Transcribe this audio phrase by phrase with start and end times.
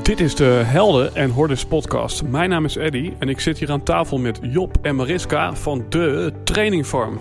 [0.00, 2.22] Dit is de Helden en Hordes podcast.
[2.22, 5.86] Mijn naam is Eddy en ik zit hier aan tafel met Job en Mariska van
[5.88, 7.20] de Training Farm.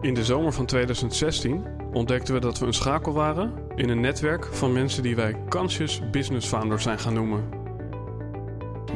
[0.00, 4.48] In de zomer van 2016 ontdekten we dat we een schakel waren in een netwerk
[4.52, 7.44] van mensen die wij Conscious Business Founders zijn gaan noemen.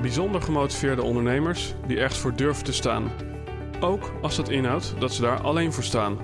[0.01, 3.11] Bijzonder gemotiveerde ondernemers die echt voor durven te staan.
[3.81, 6.19] Ook als dat inhoudt dat ze daar alleen voor staan.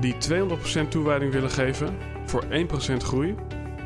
[0.00, 0.14] Die
[0.84, 3.34] 200% toewijding willen geven voor 1% groei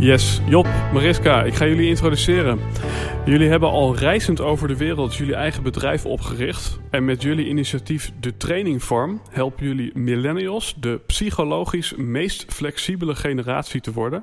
[0.00, 2.60] Yes, Job, Mariska, ik ga jullie introduceren.
[3.24, 6.80] Jullie hebben al reizend over de wereld jullie eigen bedrijf opgericht.
[6.90, 13.80] En met jullie initiatief De Training Farm helpen jullie millennials de psychologisch meest flexibele generatie
[13.80, 14.22] te worden.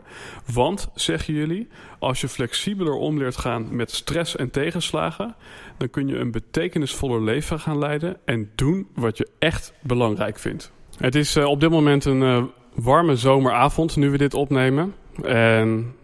[0.54, 1.68] Want, zeggen jullie,
[2.00, 5.36] als je flexibeler om leert gaan met stress en tegenslagen,
[5.78, 10.72] dan kun je een betekenisvoller leven gaan leiden en doen wat je echt belangrijk vindt.
[10.98, 14.94] Het is uh, op dit moment een uh, warme zomeravond nu we dit opnemen.
[15.24, 15.96] En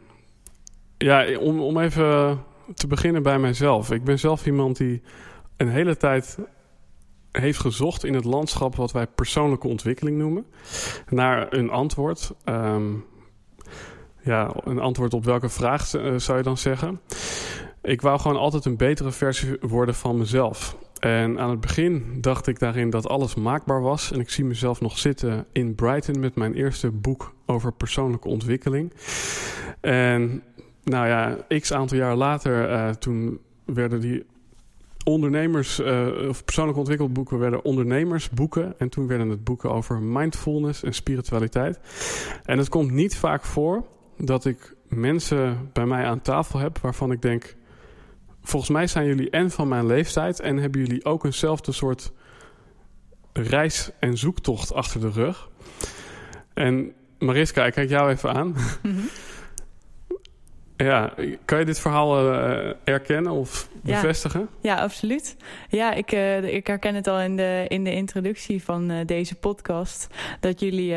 [0.97, 2.39] ja, om, om even
[2.73, 3.91] te beginnen bij mijzelf.
[3.91, 5.01] Ik ben zelf iemand die
[5.57, 6.37] een hele tijd
[7.31, 10.45] heeft gezocht in het landschap wat wij persoonlijke ontwikkeling noemen.
[11.09, 12.33] Naar een antwoord.
[12.45, 13.05] Um,
[14.21, 17.01] ja, een antwoord op welke vraag uh, zou je dan zeggen?
[17.81, 20.77] Ik wou gewoon altijd een betere versie worden van mezelf.
[21.03, 24.11] En aan het begin dacht ik daarin dat alles maakbaar was.
[24.11, 28.93] En ik zie mezelf nog zitten in Brighton met mijn eerste boek over persoonlijke ontwikkeling.
[29.81, 30.43] En
[30.83, 34.25] nou ja, x aantal jaar later, uh, toen werden die
[35.03, 38.79] ondernemers, uh, of persoonlijk ontwikkeld boeken werden ondernemersboeken.
[38.79, 41.79] En toen werden het boeken over mindfulness en spiritualiteit.
[42.43, 43.85] En het komt niet vaak voor
[44.17, 47.55] dat ik mensen bij mij aan tafel heb waarvan ik denk
[48.43, 52.11] volgens mij zijn jullie en van mijn leeftijd en hebben jullie ook eenzelfde soort
[53.33, 55.49] reis en zoektocht achter de rug.
[56.53, 58.47] En Mariska, ik kijk jou even aan.
[58.47, 59.09] Mm -hmm.
[60.77, 61.13] Ja,
[61.45, 64.49] kan je dit verhaal uh, erkennen of bevestigen?
[64.61, 65.35] Ja, ja absoluut.
[65.69, 69.35] Ja, ik, uh, ik herken het al in de, in de introductie van uh, deze
[69.35, 70.07] podcast.
[70.39, 70.95] Dat jullie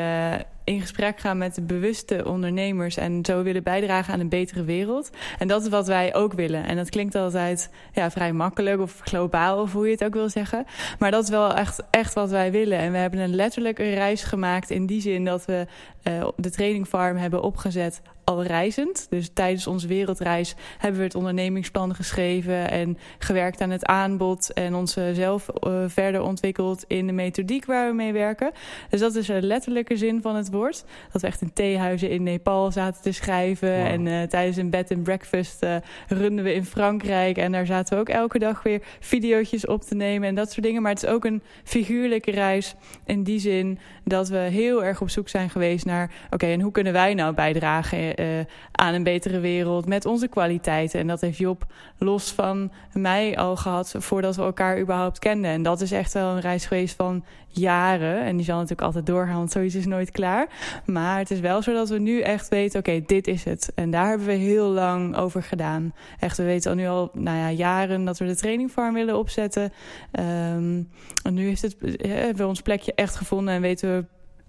[0.66, 5.10] in gesprek gaan met de bewuste ondernemers en zo willen bijdragen aan een betere wereld.
[5.38, 6.64] En dat is wat wij ook willen.
[6.64, 10.28] En dat klinkt altijd ja, vrij makkelijk of globaal, of hoe je het ook wil
[10.28, 10.64] zeggen.
[10.98, 12.78] Maar dat is wel echt, echt wat wij willen.
[12.78, 15.66] En we hebben een letterlijk een reis gemaakt in die zin dat we
[16.08, 19.06] uh, de training farm hebben opgezet al reizend.
[19.10, 24.74] Dus tijdens onze wereldreis hebben we het ondernemingsplan geschreven en gewerkt aan het aanbod en
[24.74, 28.52] onszelf uh, verder ontwikkeld in de methodiek waar we mee werken.
[28.90, 30.84] Dus dat is een letterlijke zin van het woord.
[31.12, 33.86] Dat we echt in theehuizen in Nepal zaten te schrijven wow.
[33.86, 35.76] en uh, tijdens een bed and breakfast uh,
[36.08, 39.94] runden we in Frankrijk en daar zaten we ook elke dag weer video's op te
[39.94, 40.82] nemen en dat soort dingen.
[40.82, 45.10] Maar het is ook een figuurlijke reis in die zin dat we heel erg op
[45.10, 48.26] zoek zijn geweest naar oké, okay, en hoe kunnen wij nou bijdragen uh,
[48.72, 51.00] aan een betere wereld met onze kwaliteiten?
[51.00, 51.66] En dat heeft Job
[51.98, 55.50] los van mij al gehad voordat we elkaar überhaupt kenden.
[55.50, 58.22] En dat is echt wel een reis geweest van jaren.
[58.22, 60.48] En die zal natuurlijk altijd doorgaan, want zoiets is nooit klaar.
[60.84, 63.72] Maar het is wel zo dat we nu echt weten, oké, dit is het.
[63.74, 65.94] En daar hebben we heel lang over gedaan.
[66.18, 69.72] Echt, we weten al nu al nou ja, jaren dat we de trainingfarm willen opzetten.
[70.12, 70.88] Um,
[71.22, 74.04] en nu heeft het, hebben we ons plekje echt gevonden en weten we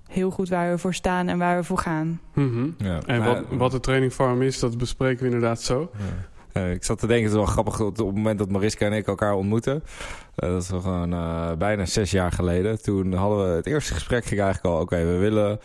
[0.08, 2.20] heel goed waar we voor staan en waar we voor gaan.
[2.34, 2.76] Mm -hmm.
[2.78, 5.92] ja, en wat, wat de training farm is, dat bespreken we inderdaad zo.
[5.98, 6.62] Ja.
[6.62, 8.94] Uh, ik zat te denken, het is wel grappig op het moment dat Mariska en
[8.94, 9.76] ik elkaar ontmoeten.
[9.76, 12.82] Uh, dat is gewoon uh, bijna zes jaar geleden.
[12.82, 15.60] Toen hadden we het eerste gesprek ging eigenlijk al, oké, okay, we willen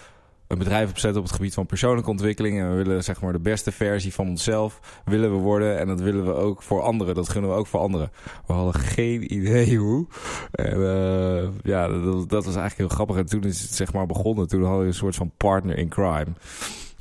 [0.53, 2.61] een bedrijf opzetten op het gebied van persoonlijke ontwikkeling.
[2.61, 5.79] En we willen zeg maar de beste versie van onszelf willen we worden.
[5.79, 7.15] En dat willen we ook voor anderen.
[7.15, 8.11] Dat gunnen we ook voor anderen.
[8.47, 10.07] We hadden geen idee hoe.
[10.51, 13.17] En uh, ja, dat, dat, was eigenlijk heel grappig.
[13.17, 14.49] En toen is het zeg maar begonnen.
[14.49, 16.33] Toen hadden we een soort van partner in crime.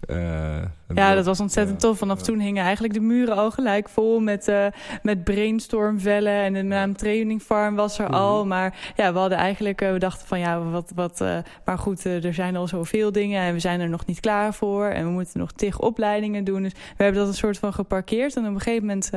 [0.10, 0.62] Uh,
[0.94, 1.98] ja, dat was ontzettend tof.
[1.98, 4.66] Vanaf toen hingen eigenlijk de muren al gelijk vol met, uh,
[5.02, 6.34] met brainstormvellen.
[6.34, 8.14] En de naam Training Farm was er -hmm.
[8.14, 8.46] al.
[8.46, 11.24] Maar ja, we hadden eigenlijk, we dachten van ja, wat, wat.
[11.66, 14.86] maar goed, er zijn al zoveel dingen en we zijn er nog niet klaar voor.
[14.86, 16.62] En we moeten nog tig opleidingen doen.
[16.62, 18.36] Dus we hebben dat een soort van geparkeerd.
[18.36, 19.10] En op een gegeven moment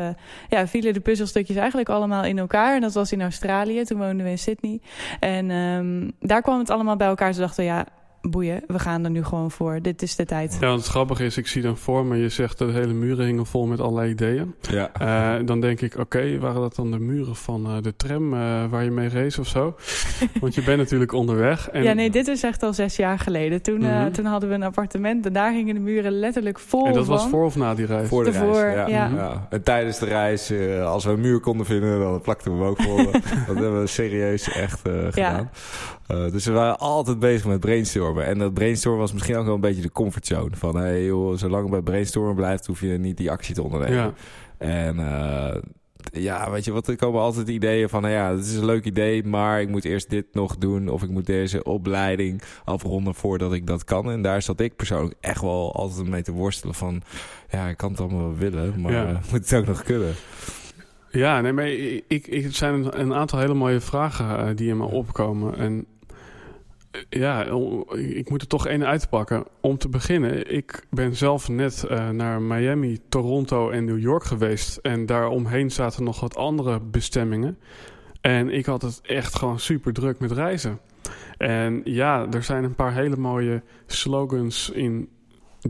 [0.48, 2.74] ja, vielen de puzzelstukjes eigenlijk allemaal in elkaar.
[2.74, 3.84] En dat was in Australië.
[3.84, 4.80] Toen woonden we in Sydney.
[5.20, 7.32] En um, daar kwam het allemaal bij elkaar.
[7.32, 7.86] Ze dachten ja
[8.30, 9.78] boeien, we gaan er nu gewoon voor.
[9.82, 10.56] Dit is de tijd.
[10.60, 12.92] Ja, want het grappige is, ik zie dan voor me, je zegt dat de hele
[12.92, 14.54] muren hingen vol met allerlei ideeën.
[14.60, 14.90] Ja.
[15.02, 18.64] Uh, dan denk ik, oké, waren dat dan de muren van uh, de tram uh,
[18.70, 19.76] waar je mee race of zo?
[20.40, 21.70] Want je bent natuurlijk onderweg.
[21.70, 21.82] En...
[21.82, 23.62] Ja, nee, dit is echt al zes jaar geleden.
[23.62, 24.12] Toen, mm -hmm.
[24.12, 27.14] toen hadden we een appartement en daar gingen de muren letterlijk vol En dat van.
[27.14, 28.08] was voor of na die reis?
[28.08, 28.86] Voor de Ervoor, reis, ja.
[28.86, 29.06] ja.
[29.06, 29.18] Mm -hmm.
[29.18, 29.46] ja.
[29.50, 32.82] En tijdens de reis, als we een muur konden vinden, dan plakten we hem ook
[32.82, 32.96] vol.
[33.46, 34.80] dat hebben we serieus echt
[35.10, 35.50] gedaan.
[36.08, 38.24] Uh, dus we waren altijd bezig met brainstormen.
[38.24, 40.56] En dat brainstormen was misschien ook wel een beetje de comfortzone.
[40.56, 43.96] Van, hey, joh, zolang je bij brainstormen blijft, hoef je niet die actie te ondernemen.
[43.96, 44.12] Ja.
[44.58, 45.54] En uh,
[46.12, 48.84] ja, weet je wat, er komen altijd ideeën van, nou ja, het is een leuk
[48.84, 50.88] idee, maar ik moet eerst dit nog doen.
[50.88, 54.10] Of ik moet deze opleiding afronden voordat ik dat kan.
[54.10, 57.02] En daar zat ik persoonlijk echt wel altijd mee te worstelen van,
[57.50, 59.20] ja, ik kan het allemaal wel willen, maar Ja.
[59.30, 60.14] moet het ook nog kunnen.
[61.14, 64.76] Ja, nee, maar ik, ik, het zijn een, aantal hele mooie vragen eh, die in
[64.76, 65.56] me opkomen.
[65.56, 65.93] En eh,
[67.08, 67.44] ja,
[67.96, 69.44] ik moet er toch één uitpakken.
[69.60, 74.76] Om te beginnen, ik ben zelf net eh, naar Miami, Toronto en New York geweest.
[74.76, 77.58] En daaromheen zaten nog wat andere bestemmingen.
[78.20, 80.80] En ik had het echt gewoon super druk met reizen.
[81.36, 85.08] En ja, er zijn een paar hele mooie slogans in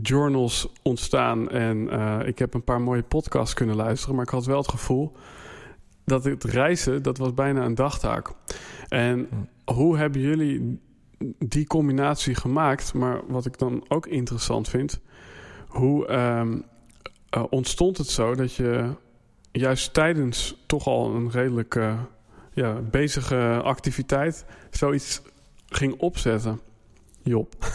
[0.01, 1.49] journals ontstaan.
[1.49, 4.15] En eh, ik heb een paar mooie podcasts kunnen luisteren.
[4.15, 5.11] Maar ik had wel het gevoel
[6.05, 8.31] dat het reizen, dat was bijna een dagtaak.
[8.87, 9.29] En
[9.65, 10.79] hoe hebben jullie
[11.39, 12.93] die combinatie gemaakt?
[12.93, 14.99] Maar wat ik dan ook interessant vind,
[15.67, 16.57] hoe ehm,
[17.29, 18.89] eh, ontstond het zo dat je
[19.51, 21.99] juist tijdens toch al een redelijk eh,
[22.53, 25.21] ja, bezige activiteit zoiets
[25.69, 26.59] ging opzetten?
[27.23, 27.55] Job.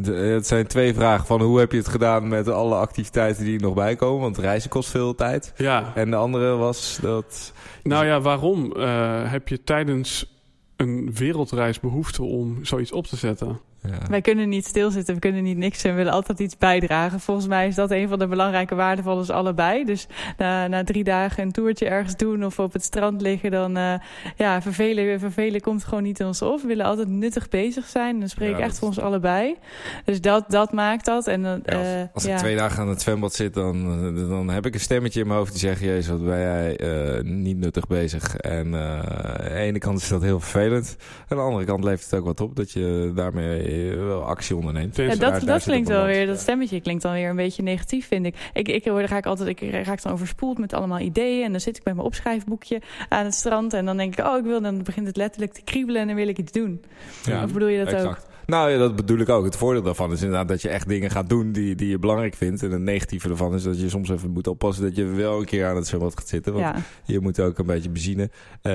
[0.00, 3.56] De- Het zijn twee vragen van hoe heb je het gedaan met alle activiteiten die
[3.56, 4.20] er nog bij komen?
[4.20, 5.52] Want reizen kost veel tijd.
[5.56, 7.52] Ja, En de andere was dat...
[7.82, 10.39] nou ja, waarom eh, heb je tijdens
[10.80, 13.60] een wereldreis behoefte om zoiets op te zetten?
[13.82, 13.98] Ja.
[14.08, 17.20] Wij kunnen niet stilzitten, we kunnen niet niks en we willen altijd iets bijdragen.
[17.20, 19.84] Volgens mij is dat een van de belangrijke waarden van ons allebei.
[19.84, 20.06] Dus
[20.36, 23.94] na, na drie dagen een toertje ergens doen of op het strand liggen, dan uh,
[24.36, 26.60] ja, vervelen, vervelen komt gewoon niet in ons op.
[26.60, 28.18] We willen altijd nuttig bezig zijn.
[28.18, 29.56] Dan spreek ik Ja, echt voor ons allebei.
[30.04, 31.26] Dus dat, dat maakt dat.
[31.26, 33.76] En, dan, Ja, als, eh, als ik twee dagen aan het zwembad zit, dan,
[34.16, 35.80] eh, dan heb ik een stemmetje in mijn hoofd die zegt...
[35.80, 36.76] Jezus, wat ben jij
[37.22, 38.36] niet nuttig bezig.
[38.36, 40.96] En aan de ene kant is dat heel vervelend.
[41.28, 44.96] Aan de andere kant levert het ook wat op dat je daarmee wel actie onderneemt.
[44.96, 48.26] Ja, dat, dat klinkt wel weer, dat stemmetje klinkt dan weer een beetje negatief, vind
[48.26, 48.34] ik.
[48.52, 51.44] Ik, ik, hoor, dan ga ik altijd, ik raak dan overspoeld met allemaal ideeën.
[51.44, 53.72] En dan zit ik met mijn opschrijfboekje aan het strand.
[53.72, 56.16] En dan denk ik, oh, ik wil, dan begint het letterlijk te kriebelen en dan
[56.16, 56.82] wil ik iets doen.
[57.24, 57.94] Ja, Of bedoel je dat ook?
[57.94, 58.28] exact.
[58.46, 59.44] Nou ja, dat bedoel ik ook.
[59.44, 62.34] Het voordeel daarvan is inderdaad dat je echt dingen gaat doen die, die je belangrijk
[62.34, 62.62] vindt.
[62.62, 65.44] En het negatieve daarvan is dat je soms even moet oppassen dat je wel een
[65.44, 66.52] keer aan het zwembad gaat zitten.
[66.52, 66.82] Want Ja.
[67.04, 68.30] je moet ook een beetje benzine
[68.62, 68.72] eh,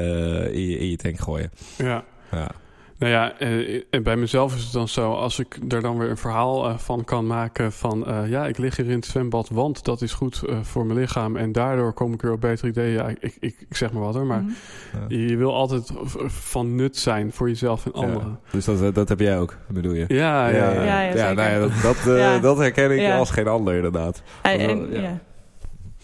[0.53, 1.51] in, je, in je tank gooien.
[1.77, 2.03] Ja.
[2.31, 2.51] Ja.
[2.97, 6.09] Nou ja, eh, en bij mezelf is het dan zo, als ik er dan weer
[6.09, 8.07] een verhaal eh, van kan maken van...
[8.07, 10.99] eh, ja, ik lig hier in het zwembad, want dat is goed eh, voor mijn
[10.99, 11.35] lichaam...
[11.35, 12.91] en daardoor kom ik weer op betere ideeën.
[12.93, 14.51] Ja, ik, ik, ik zeg maar wat hoor, maar Mhm.
[15.13, 15.17] Ja.
[15.27, 15.91] je wil altijd
[16.27, 18.39] van nut zijn voor jezelf en anderen.
[18.51, 20.05] Dus dat, dat heb jij ook, bedoel je?
[20.07, 21.01] Ja, ja, ja.
[21.01, 22.39] Ja, nou ja, dat, dat, Ja.
[22.39, 23.17] dat herken ik Ja.
[23.17, 24.21] als geen ander inderdaad.
[24.41, 25.19] En, ja.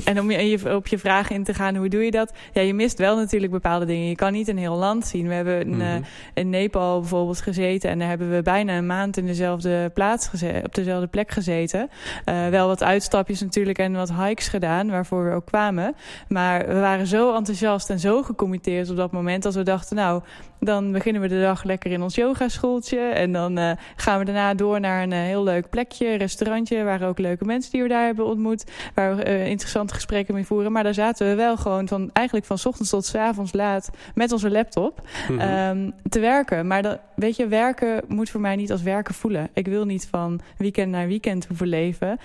[0.06, 2.33] En om je, op je vraag in te gaan, hoe doe je dat?
[2.53, 4.07] Ja, je mist wel natuurlijk bepaalde dingen.
[4.07, 5.27] Je kan niet een heel land zien.
[5.27, 6.01] We hebben eh, Mhm.
[6.33, 7.89] in Nepal bijvoorbeeld gezeten.
[7.89, 10.30] En daar hebben we bijna een maand in dezelfde plaats
[10.63, 11.89] op dezelfde plek gezeten.
[12.25, 15.95] Eh, wel wat uitstapjes natuurlijk en wat hikes gedaan, waarvoor we ook kwamen.
[16.28, 20.21] Maar we waren zo enthousiast en zo gecommitteerd op dat moment dat we dachten, nou,
[20.63, 22.99] dan beginnen we de dag lekker in ons yogaschooltje.
[22.99, 26.83] En dan eh, gaan we daarna door naar een eh, heel leuk plekje, restaurantje.
[26.83, 28.63] Waren ook leuke mensen die we daar hebben ontmoet.
[28.94, 30.71] Waar we eh, interessante gesprekken mee voeren.
[30.71, 34.31] Maar daar zaten we wel gewoon van, eigenlijk van ochtends tot 's avonds laat met
[34.31, 35.39] onze laptop Mhm.
[35.39, 36.68] ehm, te werken.
[36.68, 39.49] Maar dat, weet je, werken moet voor mij niet als werken voelen.
[39.53, 42.19] Ik wil niet van weekend naar weekend hoeven leven.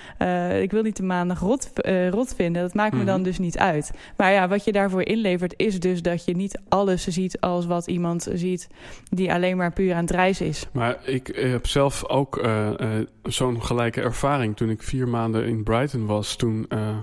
[0.61, 1.71] Ik wil niet de maandag rot,
[2.11, 2.63] rot vinden.
[2.63, 3.07] Dat maakt me Mhm.
[3.07, 3.91] dan dus niet uit.
[4.17, 7.87] Maar ja, wat je daarvoor inlevert is dus dat je niet alles ziet als wat
[7.87, 8.69] iemand ziet
[9.11, 10.67] die alleen maar puur aan het reizen is.
[10.73, 14.57] Maar ik eh, heb zelf ook eh, eh, zo'n gelijke ervaring.
[14.57, 16.97] Toen ik vier maanden in Brighton was, toen eh,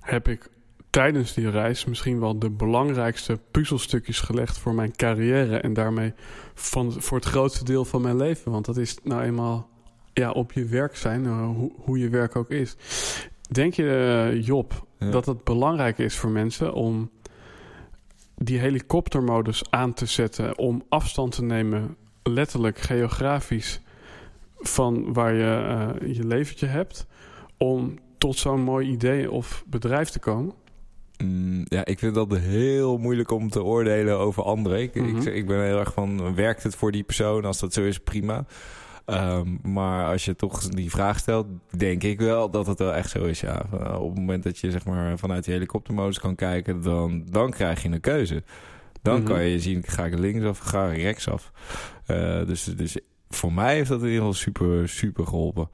[0.00, 0.48] heb ik
[0.90, 5.56] tijdens die reis misschien wel de belangrijkste puzzelstukjes gelegd voor mijn carrière.
[5.56, 6.12] En daarmee
[6.54, 8.52] van, voor het grootste deel van mijn leven.
[8.52, 9.68] Want dat is nou eenmaal
[10.12, 12.76] ja, op je werk zijn, hoe, hoe je werk ook is.
[13.50, 15.10] Denk je, Job, Ja.
[15.10, 17.10] dat het belangrijk is voor mensen om
[18.38, 23.80] die helikoptermodus aan te zetten om afstand te nemen, letterlijk geografisch,
[24.58, 25.44] van waar je
[26.02, 27.06] eh, je leventje hebt,
[27.56, 30.54] om tot zo'n mooi idee of bedrijf te komen?
[31.24, 34.80] Mm, ja, ik vind dat heel moeilijk om te oordelen over anderen.
[34.80, 35.16] Ik, Mhm.
[35.16, 37.44] ik, ik ben heel erg van, werkt het voor die persoon?
[37.44, 38.44] Als dat zo is, prima.
[39.08, 41.46] Ehm, maar als je toch die vraag stelt,
[41.76, 43.40] denk ik wel dat het wel echt zo is.
[43.40, 43.62] Ja.
[43.98, 47.82] Op het moment dat je zeg maar, vanuit die helikoptermodus kan kijken, dan, dan krijg
[47.82, 48.42] je een keuze.
[49.02, 49.24] Dan Mhm.
[49.24, 51.52] kan je zien, ga ik linksaf, ga ik rechtsaf.
[52.06, 52.98] Eh dus, dus
[53.28, 55.68] voor mij heeft dat in ieder geval super, super geholpen.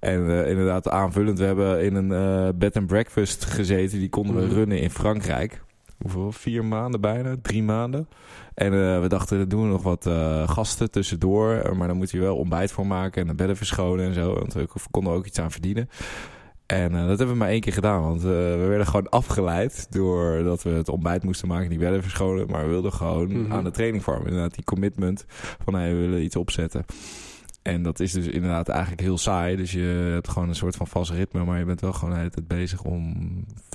[0.00, 3.98] En eh, inderdaad, aanvullend, we hebben in een eh, bed and breakfast gezeten.
[3.98, 4.54] Die konden we Mhm.
[4.54, 5.62] runnen in Frankrijk.
[6.04, 6.32] Hoeveel?
[6.32, 7.36] Vier maanden bijna?
[7.42, 8.08] Drie maanden.
[8.54, 11.76] En eh, we dachten, dan doen we nog wat eh, gasten tussendoor.
[11.76, 14.34] Maar dan moet je wel ontbijt voor maken en de bedden verschonen en zo.
[14.34, 15.88] Want we konden ook iets aan verdienen.
[16.66, 18.02] En eh, dat hebben we maar één keer gedaan.
[18.02, 22.46] Want we werden gewoon afgeleid doordat we het ontbijt moesten maken, die bedden verschonen.
[22.50, 23.52] Maar we wilden gewoon Mhm.
[23.52, 24.26] aan de training vormen.
[24.26, 25.24] Inderdaad, die commitment
[25.64, 26.84] van hey, we willen iets opzetten.
[27.64, 29.56] En dat is dus inderdaad eigenlijk heel saai.
[29.56, 31.44] Dus je hebt gewoon een soort van vast ritme.
[31.44, 33.14] Maar je bent wel gewoon de hele tijd bezig om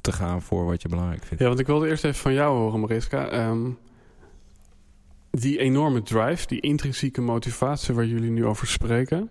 [0.02, 1.42] te gaan voor wat je belangrijk vindt.
[1.42, 3.28] Ja, want ik wilde eerst even van jou horen, Mariska.
[3.30, 3.70] Ehm,
[5.32, 9.30] die enorme drive, die intrinsieke motivatie waar jullie nu over spreken.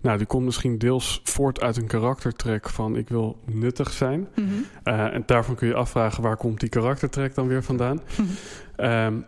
[0.00, 4.28] Nou, die komt misschien deels voort uit een karaktertrek van ik wil nuttig zijn.
[4.34, 4.48] Mhm.
[4.82, 8.00] Eh, en daarvan kun je afvragen waar komt die karaktertrek dan weer vandaan.
[8.16, 8.28] Mhm.
[8.76, 9.20] Ehm,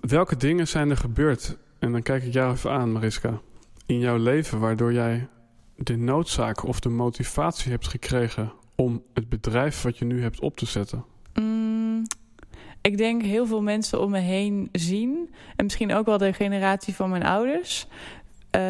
[0.00, 1.56] welke dingen zijn er gebeurd?
[1.78, 3.40] En dan kijk ik jou even aan, Mariska.
[3.86, 5.28] In jouw leven waardoor jij
[5.76, 10.56] de noodzaak of de motivatie hebt gekregen om het bedrijf wat je nu hebt op
[10.56, 11.04] te zetten.
[11.34, 12.02] Mm,
[12.80, 15.34] ik denk heel veel mensen om me heen zien.
[15.56, 17.86] En misschien ook wel de generatie van mijn ouders.
[18.50, 18.62] eh,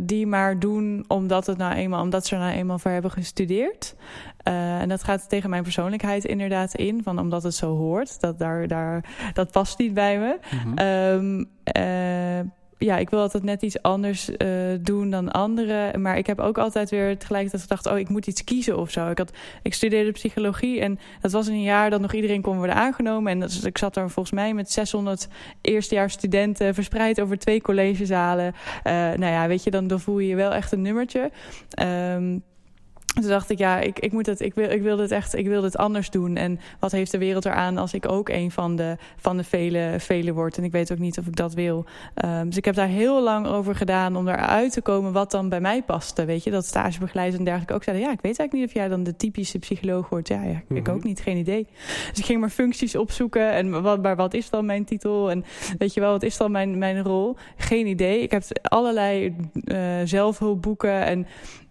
[0.00, 3.94] die maar doen omdat, het nou eenmaal, omdat ze er nou eenmaal voor hebben gestudeerd.
[4.42, 7.02] Eh, en dat gaat tegen mijn persoonlijkheid inderdaad in.
[7.02, 8.20] Van omdat het zo hoort.
[8.20, 10.38] Dat, daar, daar, dat past niet bij me.
[10.50, 10.74] Mhm.
[10.78, 12.46] Ehm, eh,
[12.78, 14.48] ja, ik wil altijd net iets anders eh,
[14.80, 16.00] doen dan anderen.
[16.00, 17.86] Maar ik heb ook altijd weer tegelijkertijd gedacht...
[17.86, 19.10] oh, ik moet iets kiezen of zo.
[19.10, 21.90] Ik, had, ik studeerde psychologie en dat was een jaar...
[21.90, 23.32] dat nog iedereen kon worden aangenomen.
[23.32, 25.28] En dat, ik zat daar volgens mij met 600
[25.60, 26.74] eerstejaars studenten...
[26.74, 28.54] verspreid over twee collegezalen.
[28.82, 31.30] Eh, nou ja, weet je, dan, dan voel je je wel echt een nummertje.
[31.70, 32.38] Ehm
[33.22, 35.46] toen dacht ik, ja, ik, ik, moet het, ik, wil, ik wil dit echt, ik
[35.46, 36.36] wil dit anders doen.
[36.36, 39.94] En wat heeft de wereld eraan als ik ook een van de, van de vele,
[39.98, 40.58] vele word?
[40.58, 41.84] En ik weet ook niet of ik dat wil.
[42.24, 45.48] Um, dus ik heb daar heel lang over gedaan om eruit te komen wat dan
[45.48, 46.24] bij mij paste.
[46.24, 48.06] Weet je, dat stagebegeleiders en dergelijke ook zeiden...
[48.06, 50.28] ja, ik weet eigenlijk niet of jij dan de typische psycholoog wordt.
[50.28, 50.90] Ja, ja ik Mhm.
[50.90, 51.66] ook niet, geen idee.
[52.10, 55.30] Dus ik ging maar functies opzoeken en wat, maar wat is dan mijn titel?
[55.30, 55.44] En
[55.78, 57.36] weet je wel, wat is dan mijn, mijn rol?
[57.56, 58.20] Geen idee.
[58.20, 61.26] Ik heb allerlei uh, zelfhulpboeken en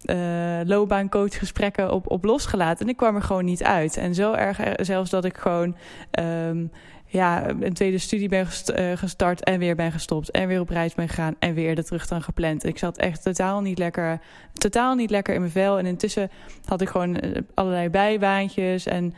[0.05, 2.85] uh, loopbaancoachgesprekken op, op losgelaten.
[2.85, 3.97] En ik kwam er gewoon niet uit.
[3.97, 5.75] En zo erg eh, zelfs dat ik gewoon...
[6.19, 6.71] Um,
[7.07, 10.31] ja, een tweede studie ben uh, gestart en weer ben gestopt.
[10.31, 12.65] En weer op reis ben gegaan en weer de terug dan gepland.
[12.65, 14.19] Ik zat echt totaal niet lekker,
[14.53, 15.77] totaal niet lekker in mijn vel.
[15.77, 16.29] En intussen
[16.65, 17.19] had ik gewoon
[17.53, 19.13] allerlei bijbaantjes en...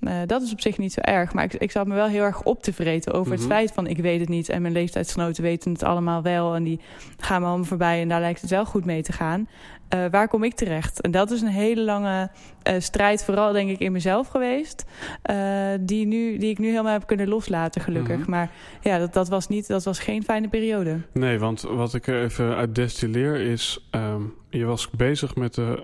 [0.00, 1.32] Uh, dat is op zich niet zo erg.
[1.32, 3.48] Maar ik, ik zat me wel heel erg op te vreten over mm -hmm.
[3.48, 4.48] het feit van ik weet het niet.
[4.48, 6.54] En mijn leeftijdsgenoten weten het allemaal wel.
[6.54, 6.80] En die
[7.18, 9.48] gaan me allemaal voorbij en daar lijkt het wel goed mee te gaan.
[9.94, 11.00] Uh, waar kom ik terecht?
[11.00, 12.30] En dat is een hele lange
[12.68, 14.84] uh, strijd, vooral denk ik in mezelf geweest.
[15.30, 15.36] Uh,
[15.80, 18.16] die, nu, die ik nu helemaal heb kunnen loslaten, gelukkig.
[18.16, 18.30] Mm -hmm.
[18.30, 21.00] Maar ja, dat, dat, was niet, dat was geen fijne periode.
[21.12, 23.88] Nee, want wat ik er even uit destilleer is...
[23.90, 25.82] Um, je was bezig met de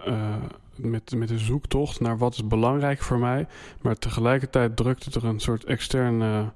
[0.79, 3.47] met, met de zoektocht naar wat is belangrijk voor mij.
[3.81, 6.50] Maar tegelijkertijd drukte er een soort externe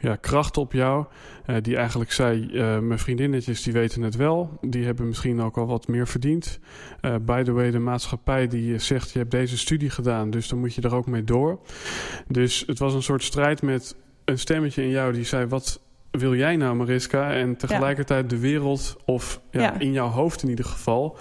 [0.00, 1.04] ja, kracht op jou.
[1.46, 4.58] Uh, die eigenlijk zei, uh, mijn vriendinnetjes die weten het wel.
[4.60, 6.60] Die hebben misschien ook al wat meer verdiend.
[7.02, 10.30] Uh, by the way, de maatschappij die zegt, je hebt deze studie gedaan.
[10.30, 11.58] Dus dan moet je er ook mee door.
[12.28, 15.46] Dus het was een soort strijd met een stemmetje in jou die zei...
[15.46, 15.80] wat
[16.10, 17.32] wil jij nou Mariska?
[17.32, 19.78] En tegelijkertijd de wereld, of ja, ja.
[19.78, 21.18] in jouw hoofd in ieder geval...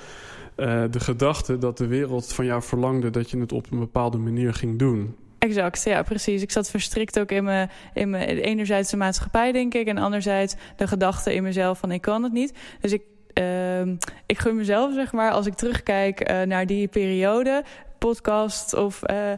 [0.90, 4.54] De gedachte dat de wereld van jou verlangde dat je het op een bepaalde manier
[4.54, 5.16] ging doen.
[5.40, 6.42] Exact, ja, precies.
[6.42, 10.56] Ik zat verstrikt ook in mijn, in mijn enerzijds de maatschappij, denk ik, en anderzijds
[10.76, 12.54] de gedachte in mezelf van ik kan het niet.
[12.82, 13.02] Dus ik,
[13.34, 13.82] uh,
[14.26, 17.64] ik gun mezelf, zeg maar, als ik terugkijk uh, naar die periode,
[18.00, 19.32] podcast of uh,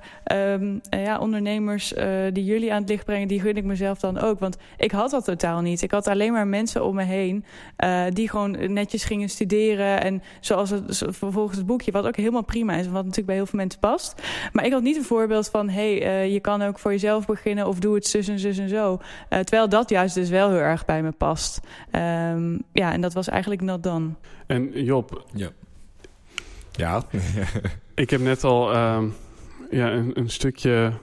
[0.53, 3.99] um, uh, ja, ondernemers uh, die jullie aan het licht brengen, die gun ik mezelf
[3.99, 4.39] dan ook.
[4.39, 5.81] Want ik had dat totaal niet.
[5.81, 7.45] Ik had alleen maar mensen om me heen
[7.83, 10.01] uh, die gewoon netjes gingen studeren.
[10.01, 13.45] En zoals het volgens het boekje, wat ook helemaal prima is, wat natuurlijk bij heel
[13.45, 14.21] veel mensen past.
[14.51, 17.67] Maar ik had niet een voorbeeld van hé, hey, je kan ook voor jezelf beginnen
[17.67, 18.99] of doe het zus en zus en zo.
[19.29, 21.59] terwijl dat juist dus wel heel erg bij me past.
[21.91, 24.09] Um, ja, en dat was eigenlijk not done.
[24.47, 25.49] En Job, ja.
[26.71, 27.03] Ja.
[27.95, 29.03] ik heb net al uh,
[29.71, 30.93] ja, een, een, stukje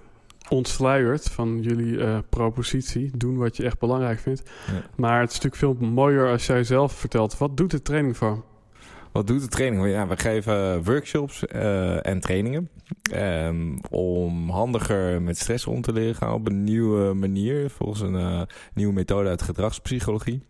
[0.49, 3.11] ontsluierd van jullie uh, propositie.
[3.17, 4.43] Doen wat je echt belangrijk vindt.
[4.67, 4.83] Ja.
[4.97, 7.39] Maar het is natuurlijk veel mooier als jij zelf vertelt.
[7.39, 8.45] Wat doet de training voor?
[9.13, 9.87] Wat doet de training?
[9.87, 12.69] Ja, we geven workshops uh, en trainingen.
[13.15, 17.71] Um, om handiger met stress om te leren gaan op een nieuwe manier.
[17.71, 18.43] Volgens een uh,
[18.75, 20.43] nieuwe methode uit gedragspsychologie.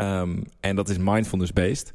[0.00, 1.92] Um, en dat is mindfulness-based.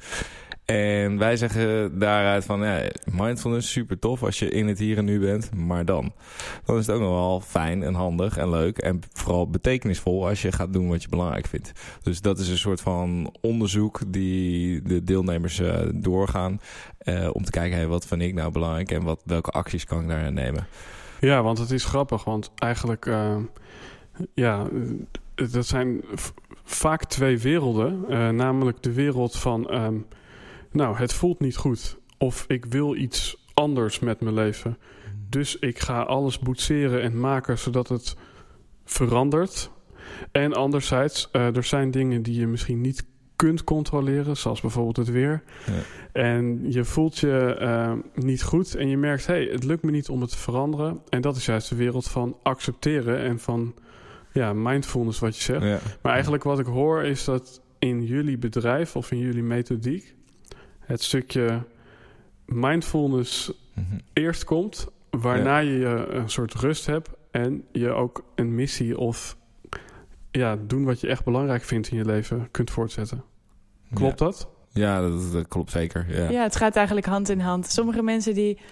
[0.71, 5.05] En wij zeggen daaruit van, ja, mindfulness super tof als je in het hier en
[5.05, 6.13] nu bent, maar dan.
[6.65, 10.41] Dan is het ook nog wel fijn en handig en leuk en vooral betekenisvol als
[10.41, 11.71] je gaat doen wat je belangrijk vindt.
[12.03, 16.61] Dus dat is een soort van onderzoek die de deelnemers uh, doorgaan
[17.03, 20.01] uh, om te kijken, hey, wat vind ik nou belangrijk en wat, welke acties kan
[20.01, 20.67] ik daarin nemen.
[21.19, 23.35] Ja, want het is grappig, want eigenlijk, uh,
[24.33, 24.67] ja,
[25.35, 26.01] dat zijn
[26.63, 28.05] vaak twee werelden.
[28.35, 30.05] Namelijk de wereld van, um,
[30.71, 31.97] nou, het voelt niet goed.
[32.17, 34.77] Of ik wil iets anders met mijn leven.
[35.29, 38.15] Dus ik ga alles boetseren en maken zodat het
[38.85, 39.71] verandert.
[40.31, 45.09] En anderzijds, uh, er zijn dingen die je misschien niet kunt controleren, zoals bijvoorbeeld het
[45.09, 45.43] weer.
[45.65, 45.73] Ja.
[46.21, 49.91] En je voelt je uh, niet goed en je merkt, hé, hey, het lukt me
[49.91, 51.01] niet om het te veranderen.
[51.09, 53.73] En dat is juist de wereld van accepteren en van
[54.31, 55.63] ja, mindfulness, wat je zegt.
[55.63, 55.79] Ja.
[56.01, 60.15] Maar eigenlijk wat ik hoor is dat in jullie bedrijf of in jullie methodiek
[60.91, 61.63] het stukje
[62.45, 63.99] mindfulness mm -hmm.
[64.13, 65.71] eerst komt, waarna ja.
[65.71, 69.37] je een soort rust hebt en je ook een missie of
[70.31, 73.23] ja, doen wat je echt belangrijk vindt in je leven kunt voortzetten.
[73.93, 74.25] Klopt ja.
[74.25, 74.47] dat?
[74.73, 76.05] Ja, dat, dat, klopt zeker.
[76.09, 76.29] Ja.
[76.29, 77.67] ja, het gaat eigenlijk hand in hand.
[77.67, 78.63] Sommige mensen die uh,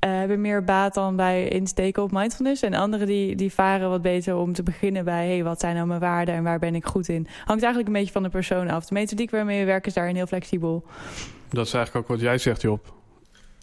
[0.00, 2.62] hebben meer baat dan bij insteken op mindfulness.
[2.62, 5.26] En anderen die, die varen wat beter om te beginnen bij...
[5.26, 7.26] hey, wat zijn nou mijn waarden en waar ben ik goed in?
[7.44, 8.86] Hangt eigenlijk een beetje van de persoon af.
[8.86, 10.84] De methodiek waarmee we werken is daarin heel flexibel.
[11.48, 12.94] Dat is eigenlijk ook wat jij zegt, Job.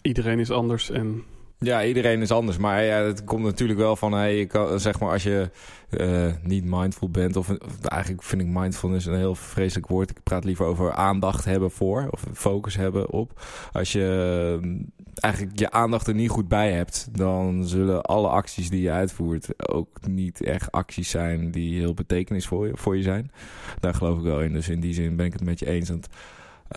[0.02, 1.24] Iedereen is anders en
[1.64, 2.56] ja, iedereen is anders.
[2.56, 5.50] Maar ja, het komt natuurlijk wel van, hey, je kan, zeg maar, als je
[5.90, 7.50] uh, niet mindful bent, of,
[7.82, 10.10] eigenlijk vind ik mindfulness een heel vreselijk woord.
[10.10, 13.42] Ik praat liever over aandacht hebben voor, of focus hebben op.
[13.72, 14.70] Als je uh,
[15.14, 19.68] eigenlijk je aandacht er niet goed bij hebt, dan zullen alle acties die je uitvoert
[19.68, 23.30] ook niet echt acties zijn die heel betekenisvol voor, voor je zijn.
[23.80, 24.52] Daar geloof ik wel in.
[24.52, 25.88] Dus in die zin ben ik het met je eens.
[25.88, 26.08] Want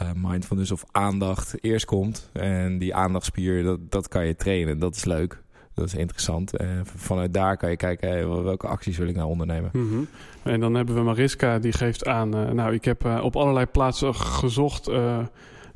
[0.01, 2.29] uh, mindfulness of aandacht eerst komt.
[2.33, 4.79] En die aandachtspier, dat, dat kan je trainen.
[4.79, 5.41] Dat is leuk.
[5.73, 6.55] Dat is interessant.
[6.55, 9.69] En vanuit daar kan je kijken, hey, welke acties wil ik nou ondernemen.
[9.73, 10.07] Mm -hmm.
[10.43, 12.35] En dan hebben we Mariska, die geeft aan...
[12.35, 15.19] Uh, nou, ik heb uh, op allerlei plaatsen gezocht, uh,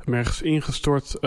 [0.04, 1.18] ergens ingestort...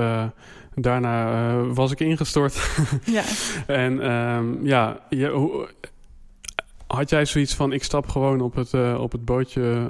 [0.76, 2.70] daarna was ik ingestort.
[3.06, 3.24] ja.
[3.68, 5.68] en um, ja, je, hoe,
[6.88, 7.72] had jij zoiets van...
[7.72, 9.90] ik stap gewoon op het, op het bootje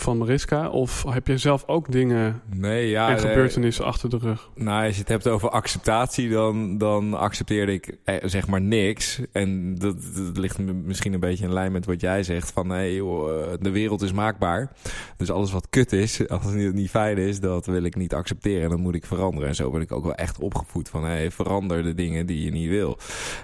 [0.00, 0.68] van Mariska?
[0.68, 3.92] Of heb je zelf ook dingen nee, ja, en gebeurtenissen nee.
[3.92, 4.50] achter de rug?
[4.54, 9.20] Nou, als je het hebt over acceptatie, dan, dan accepteerde ik eh, zeg maar niks.
[9.32, 12.50] En dat, dat, ligt misschien een beetje in lijn met wat jij zegt.
[12.50, 14.72] Van nee, joh, de wereld is maakbaar.
[15.16, 18.62] Dus alles wat kut is, als het niet fijn is, dat wil ik niet accepteren.
[18.62, 19.48] En dan moet ik veranderen.
[19.48, 22.50] En zo ben ik ook wel echt opgevoed van hey, verander de dingen die je
[22.50, 22.98] niet wil.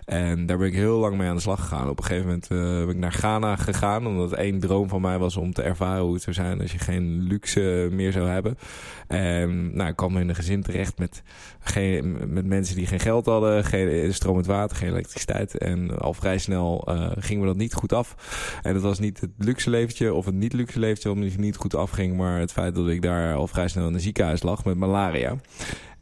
[0.05, 1.89] En daar ben ik heel lang mee aan de slag gegaan.
[1.89, 4.07] Op een gegeven moment uh, ben ik naar Ghana gegaan.
[4.07, 6.79] Omdat één droom van mij was om te ervaren hoe het zou zijn als je
[6.79, 8.59] geen luxe meer zou hebben.
[9.07, 11.23] En nou, ik kwam in een gezin terecht met,
[11.61, 15.59] geen, met mensen die geen geld hadden, geen stromend water, geen elektriciteit.
[15.59, 18.15] En al vrij snel uh, gingen we dat niet goed af.
[18.63, 21.57] En dat was niet het luxe leventje of het niet luxe leventje omdat het niet
[21.57, 24.65] goed afging, maar het feit dat ik daar al vrij snel in een ziekenhuis lag
[24.65, 25.37] met malaria.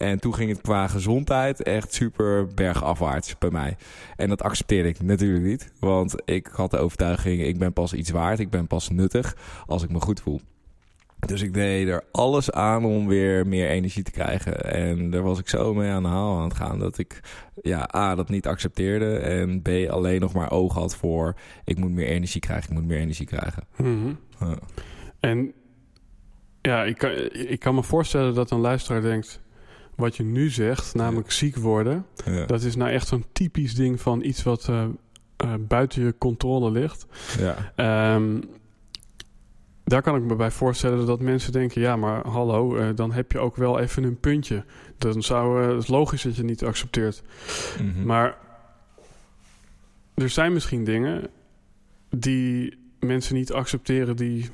[0.00, 3.76] En toen ging het qua gezondheid echt super bergafwaarts bij mij.
[4.16, 5.72] En dat accepteerde ik natuurlijk niet.
[5.80, 8.38] Want ik had de overtuiging, ik ben pas iets waard.
[8.38, 9.36] Ik ben pas nuttig
[9.66, 10.40] als ik me goed voel.
[11.18, 14.72] Dus ik deed er alles aan om weer meer energie te krijgen.
[14.72, 17.20] En daar was ik zo mee aan de haal aan het gaan dat ik
[17.62, 19.16] ja, A, dat niet accepteerde.
[19.16, 21.34] En B, alleen nog maar oog had voor
[21.64, 23.64] ik moet meer energie krijgen, ik moet meer energie krijgen.
[23.76, 24.18] Mm -hmm.
[24.48, 24.58] ja.
[25.20, 25.52] En
[26.60, 29.40] ja, ik kan, ik kan me voorstellen dat een luisteraar denkt
[30.00, 31.34] wat je nu zegt, namelijk ja.
[31.34, 32.46] ziek worden, ja.
[32.46, 34.84] dat is nou echt zo'n typisch ding van iets wat uh,
[35.44, 37.06] uh, buiten je controle ligt.
[37.38, 38.14] Ja.
[38.14, 38.42] Um,
[39.84, 43.32] daar kan ik me bij voorstellen dat mensen denken: ja, maar hallo, uh, dan heb
[43.32, 44.64] je ook wel even een puntje.
[44.98, 47.22] Dan zou het is logisch dat je niet accepteert.
[47.80, 48.04] Mm -hmm.
[48.04, 48.36] Maar
[50.14, 51.30] er zijn misschien dingen
[52.10, 54.50] die mensen niet accepteren, die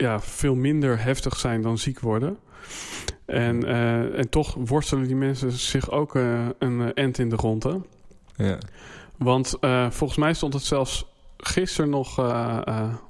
[0.00, 2.38] ja, veel minder heftig zijn dan ziek worden.
[3.30, 7.80] En, uh, en toch worstelen die mensen zich ook uh, een end in de ronde.
[8.36, 8.58] Ja.
[9.16, 12.18] Want uh, volgens mij stond het zelfs gisteren nog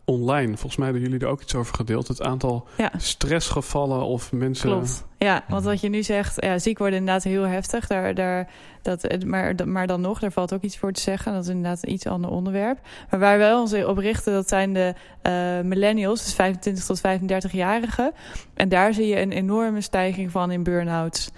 [0.05, 0.57] online.
[0.57, 2.09] Volgens mij hebben jullie er ook iets over gedeeld.
[2.09, 2.93] Het aantal ja.
[2.97, 4.71] stressgevallen of mensen...
[4.71, 5.07] Klopt.
[5.19, 7.87] Ja, want wat je nu zegt, ja, ziek worden inderdaad heel heftig.
[7.87, 8.49] Daar, daar,
[8.83, 11.33] dat, maar, maar dan nog, daar valt ook iets voor te zeggen.
[11.33, 12.79] Dat is inderdaad een iets ander onderwerp.
[13.11, 18.15] Maar waar wij ons op richten, dat zijn de uh, millennials, dus 25 tot 35-jarigen.
[18.55, 21.31] En daar zie je een enorme stijging van in burn-outs.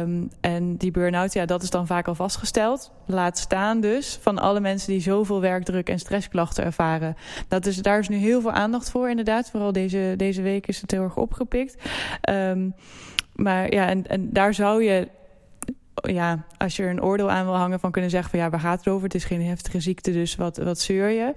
[0.00, 2.92] Um, en die burn-out, ja, dat is dan vaak al vastgesteld.
[3.06, 7.16] Laat staan dus van alle mensen die zoveel werkdruk en stressklachten ervaren.
[7.48, 9.50] Dat is, daar is nu heel veel aandacht voor, inderdaad.
[9.50, 11.76] Vooral deze, deze week is het heel erg opgepikt.
[12.30, 12.74] Um,
[13.34, 15.08] maar ja, en, en daar zou je
[16.00, 18.60] ja, als je er een oordeel aan wil hangen van kunnen zeggen van ja, waar
[18.60, 19.04] gaat het over?
[19.04, 21.34] Het is geen heftige ziekte, dus wat, wat zeur je?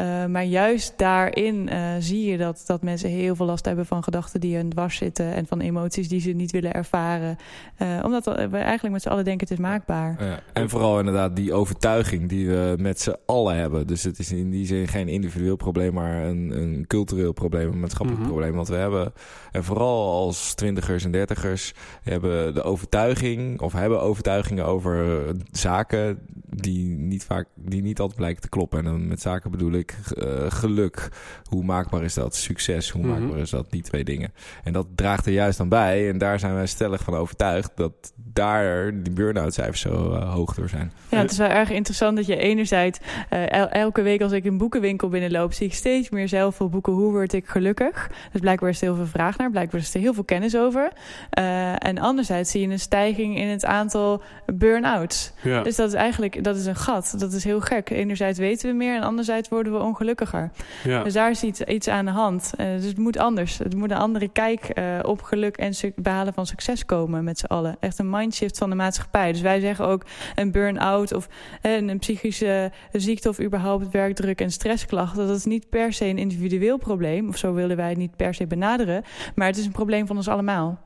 [0.00, 4.02] Uh, maar juist daarin uh, zie je dat, dat mensen heel veel last hebben van
[4.02, 7.36] gedachten die hun dwars zitten en van emoties die ze niet willen ervaren.
[7.78, 10.24] Uh, omdat we eigenlijk met z'n allen denken het is maakbaar.
[10.24, 13.86] Ja, en vooral inderdaad die overtuiging die we met z'n allen hebben.
[13.86, 17.80] Dus het is in die zin geen individueel probleem, maar een, een cultureel probleem, een
[17.80, 18.34] maatschappelijk mm -hmm.
[18.34, 19.12] probleem wat we hebben.
[19.52, 26.18] En vooral als twintigers en dertigers hebben de overtuiging of hebben overtuigingen over zaken
[26.56, 28.78] die niet, vaak, die niet altijd blijken te kloppen.
[28.78, 31.08] En dan met zaken bedoel ik uh, geluk.
[31.48, 32.36] Hoe maakbaar is dat?
[32.36, 33.20] Succes, hoe mm -hmm.
[33.20, 33.70] maakbaar is dat?
[33.70, 34.32] Die twee dingen.
[34.64, 36.08] En dat draagt er juist aan bij.
[36.08, 40.54] En daar zijn wij stellig van overtuigd dat daar die burn-out cijfers zo uh, hoog
[40.54, 40.92] door zijn.
[41.08, 42.98] Ja, het is wel erg interessant dat je enerzijds
[43.30, 46.68] uh, el elke week als ik een boekenwinkel binnenloop, zie ik steeds meer zelf veel
[46.68, 46.92] boeken.
[46.92, 48.10] Hoe word ik gelukkig?
[48.32, 50.92] Dus blijkbaar is er heel veel vraag naar, blijkbaar is er heel veel kennis over.
[51.38, 55.32] Uh, en anderzijds zie je een stijging in het aantal burn-outs.
[55.42, 55.62] Ja.
[55.62, 57.14] Dus dat is eigenlijk dat is een gat.
[57.18, 57.90] Dat is heel gek.
[57.90, 60.50] Enerzijds weten we meer en anderzijds worden we ongelukkiger.
[60.84, 61.02] Ja.
[61.02, 62.52] Dus daar is iets, iets aan de hand.
[62.56, 63.58] Uh, dus het moet anders.
[63.58, 67.44] Het moet een andere kijk uh, op geluk en behalen van succes komen met z'n
[67.44, 67.76] allen.
[67.80, 69.32] Echt een mindshift van de maatschappij.
[69.32, 70.02] Dus wij zeggen ook
[70.34, 71.28] een burn-out of
[71.62, 75.26] een, een psychische ziekte of überhaupt werkdruk en stressklachten.
[75.26, 77.28] Dat is niet per se een individueel probleem.
[77.28, 79.02] Of zo willen wij het niet per se benaderen.
[79.34, 80.82] Maar het is een probleem van ons allemaal.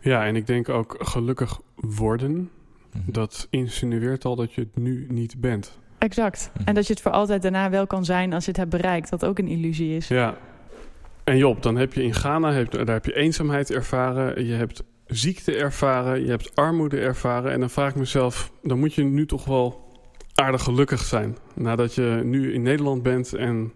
[0.00, 2.50] Ja, en ik denk ook gelukkig worden.
[2.96, 3.12] Mm -hmm.
[3.12, 5.78] Dat insinueert al dat je het nu niet bent.
[5.98, 6.46] Exact.
[6.46, 6.66] Mm -hmm.
[6.66, 9.10] En dat je het voor altijd daarna wel kan zijn als je het hebt bereikt.
[9.10, 10.08] Wat ook een illusie is.
[10.08, 10.36] Ja.
[11.24, 14.46] En Job, dan heb je in Ghana, heb, daar heb je eenzaamheid ervaren.
[14.46, 16.20] Je hebt ziekte ervaren.
[16.20, 17.52] Je hebt armoede ervaren.
[17.52, 19.84] En dan vraag ik mezelf, dan moet je nu toch wel
[20.34, 21.36] aardig gelukkig zijn.
[21.54, 23.72] Nadat je nu in Nederland bent en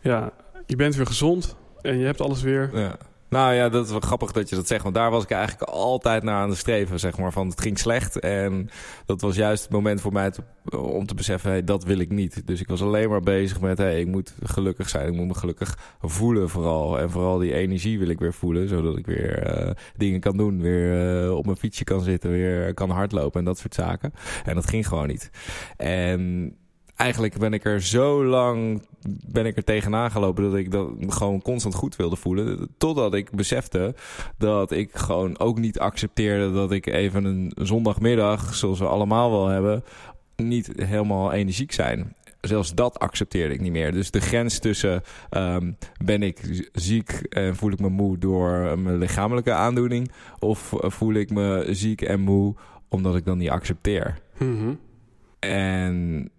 [0.00, 0.32] ja,
[0.66, 2.70] je bent weer gezond en je hebt alles weer.
[2.72, 2.96] Ja.
[3.28, 4.82] Nou ja, dat is wel grappig dat je dat zegt.
[4.82, 7.32] Want daar was ik eigenlijk altijd naar aan de streven, zeg maar.
[7.32, 8.18] Van het ging slecht.
[8.18, 8.70] En
[9.06, 10.32] dat was juist het moment voor mij
[10.76, 12.46] om te beseffen, hey, dat wil ik niet.
[12.46, 15.08] Dus ik was alleen maar bezig met, hey, ik moet gelukkig zijn.
[15.08, 16.98] Ik moet me gelukkig voelen vooral.
[16.98, 18.68] En vooral die energie wil ik weer voelen.
[18.68, 20.60] Zodat ik weer uh, dingen kan doen.
[20.60, 22.30] Weer uh, op mijn fietsje kan zitten.
[22.30, 24.12] Weer kan hardlopen en dat soort zaken.
[24.44, 25.30] En dat ging gewoon niet.
[25.76, 26.52] En
[26.96, 28.82] eigenlijk ben ik er zo lang
[29.28, 32.68] ben ik er tegenaan gelopen dat ik dat gewoon constant goed wilde voelen.
[32.78, 33.94] Totdat ik besefte
[34.38, 39.46] dat ik gewoon ook niet accepteerde dat ik even een zondagmiddag, zoals we allemaal wel
[39.46, 39.84] hebben,
[40.36, 42.14] niet helemaal energiek zijn.
[42.40, 43.92] Zelfs dat accepteerde ik niet meer.
[43.92, 48.98] Dus de grens tussen um, ben ik ziek en voel ik me moe door mijn
[48.98, 52.54] lichamelijke aandoening, of voel ik me ziek en moe
[52.88, 54.18] omdat ik dan niet accepteer.
[54.38, 54.78] Mm -hmm.
[55.38, 56.30] En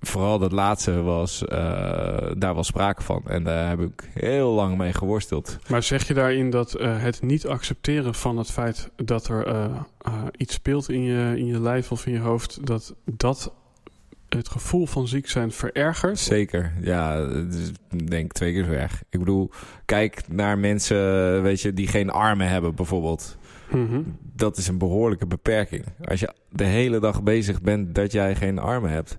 [0.00, 1.48] vooral dat laatste was, uh,
[2.36, 3.22] daar was sprake van.
[3.26, 5.58] En daar heb ik heel lang mee geworsteld.
[5.68, 9.64] Maar zeg je daarin dat uh, het niet accepteren van het feit dat er uh,
[10.36, 13.52] iets speelt in je, in je lijf of in je hoofd, dat dat
[14.28, 16.18] het gevoel van ziek zijn verergert?
[16.18, 17.26] Zeker, ja.
[17.26, 17.72] Dus,
[18.04, 19.02] denk twee keer zo erg.
[19.08, 19.50] Ik bedoel,
[19.84, 23.36] kijk naar mensen, weet je, die geen armen hebben bijvoorbeeld.
[23.70, 24.16] Mm -hmm.
[24.20, 25.84] Dat is een behoorlijke beperking.
[26.04, 29.18] Als je de hele dag bezig bent dat jij geen armen hebt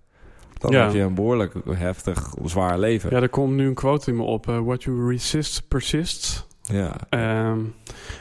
[0.59, 0.83] dan ja.
[0.83, 3.09] heb je een behoorlijk heftig, zwaar leven.
[3.09, 4.47] Ja, er komt nu een quote in me op.
[4.47, 6.47] Uh, What you resist persists.
[6.61, 6.95] Ja.
[7.49, 7.73] Um,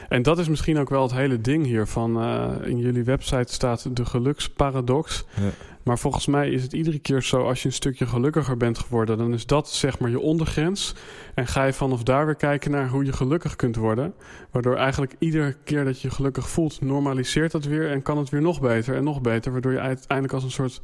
[0.09, 1.87] en dat is misschien ook wel het hele ding hier.
[1.87, 5.25] Van, uh, in jullie website staat de geluksparadox.
[5.35, 5.49] Ja.
[5.83, 7.47] Maar volgens mij is het iedere keer zo...
[7.47, 9.17] als je een stukje gelukkiger bent geworden...
[9.17, 10.95] dan is dat zeg maar je ondergrens.
[11.33, 14.13] En ga je vanaf daar weer kijken naar hoe je gelukkig kunt worden.
[14.51, 16.81] Waardoor eigenlijk iedere keer dat je je gelukkig voelt...
[16.81, 19.51] normaliseert dat weer en kan het weer nog beter en nog beter.
[19.51, 20.81] Waardoor je uiteindelijk als een soort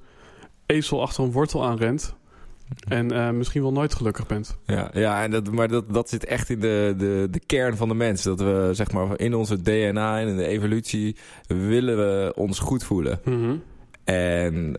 [0.65, 2.15] ezel achter een wortel aanrent.
[2.87, 4.57] En uh, misschien wel nooit gelukkig bent.
[4.65, 7.87] Ja, ja en dat, maar dat, dat zit echt in de, de, de kern van
[7.87, 8.23] de mens.
[8.23, 11.15] Dat we zeg maar in onze DNA en in de evolutie
[11.47, 13.19] willen we ons goed voelen.
[13.23, 13.63] Mm -hmm.
[14.03, 14.77] En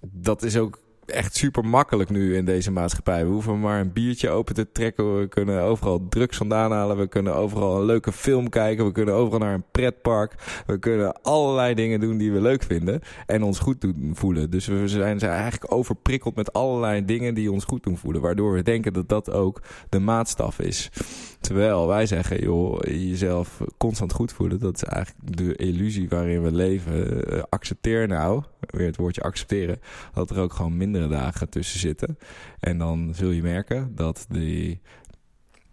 [0.00, 3.24] dat is ook echt super makkelijk nu in deze maatschappij.
[3.24, 5.18] We hoeven maar een biertje open te trekken.
[5.18, 6.96] We kunnen overal drugs vandaan halen.
[6.96, 8.84] We kunnen overal een leuke film kijken.
[8.84, 10.62] We kunnen overal naar een pretpark.
[10.66, 13.00] We kunnen allerlei dingen doen die we leuk vinden.
[13.26, 14.50] En ons goed doen voelen.
[14.50, 18.22] Dus we zijn eigenlijk overprikkeld met allerlei dingen die ons goed doen voelen.
[18.22, 20.90] Waardoor we denken dat dat ook de maatstaf is.
[21.40, 24.60] Terwijl wij zeggen, joh, jezelf constant goed voelen.
[24.60, 27.32] Dat is eigenlijk de illusie waarin we leven.
[27.34, 29.80] Uh, accepteer nou, weer het woordje accepteren.
[30.14, 32.18] Dat er ook gewoon mindere dagen tussen zitten.
[32.60, 34.80] En dan zul je merken dat die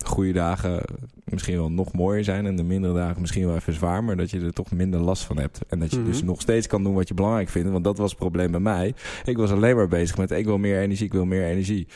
[0.06, 0.82] goede dagen
[1.24, 4.32] misschien wel nog mooier zijn en de mindere dagen misschien wel even zwaar, maar dat
[4.32, 5.60] je er toch minder last van hebt.
[5.70, 6.26] En dat je dus Mhm.
[6.26, 8.94] nog steeds kan doen wat je belangrijk vindt, want dat was het probleem bij mij.
[9.26, 11.88] Ik was alleen maar bezig met ik wil meer energie, ik wil meer energie.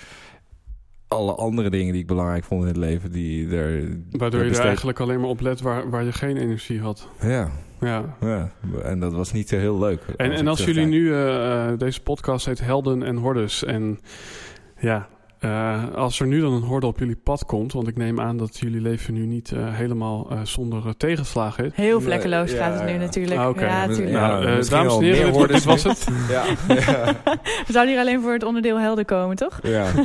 [1.07, 3.97] Alle andere dingen die ik belangrijk vond in het leven, die er...
[4.11, 7.09] Waardoor je er eigenlijk alleen maar op let waar, waar je geen energie had.
[7.21, 8.15] Ja, Ja.
[8.21, 8.51] ja,
[8.83, 10.01] en dat was niet zo heel leuk.
[10.17, 13.63] En, en ik als jullie nu, eh, eh, deze podcast heet Helden en Hordes.
[13.63, 13.99] En
[14.79, 15.07] ja,
[15.45, 18.37] eh, als er nu dan een horde op jullie pad komt, want ik neem aan
[18.37, 21.71] dat jullie leven nu niet eh, helemaal eh, zonder tegenslagen is.
[21.75, 22.97] Heel Nee, vlekkeloos ja, gaat het nu ja.
[22.97, 23.39] natuurlijk.
[23.39, 23.65] Ah, oké.
[23.65, 24.09] Ja, Ja, tuurlijk.
[24.09, 24.27] ja.
[24.39, 26.07] Nou, dames en heren, dit, was het.
[26.29, 26.43] Ja,
[26.75, 27.15] ja,
[27.65, 29.59] We zouden hier alleen voor het onderdeel helden komen, toch?
[29.63, 29.85] ja.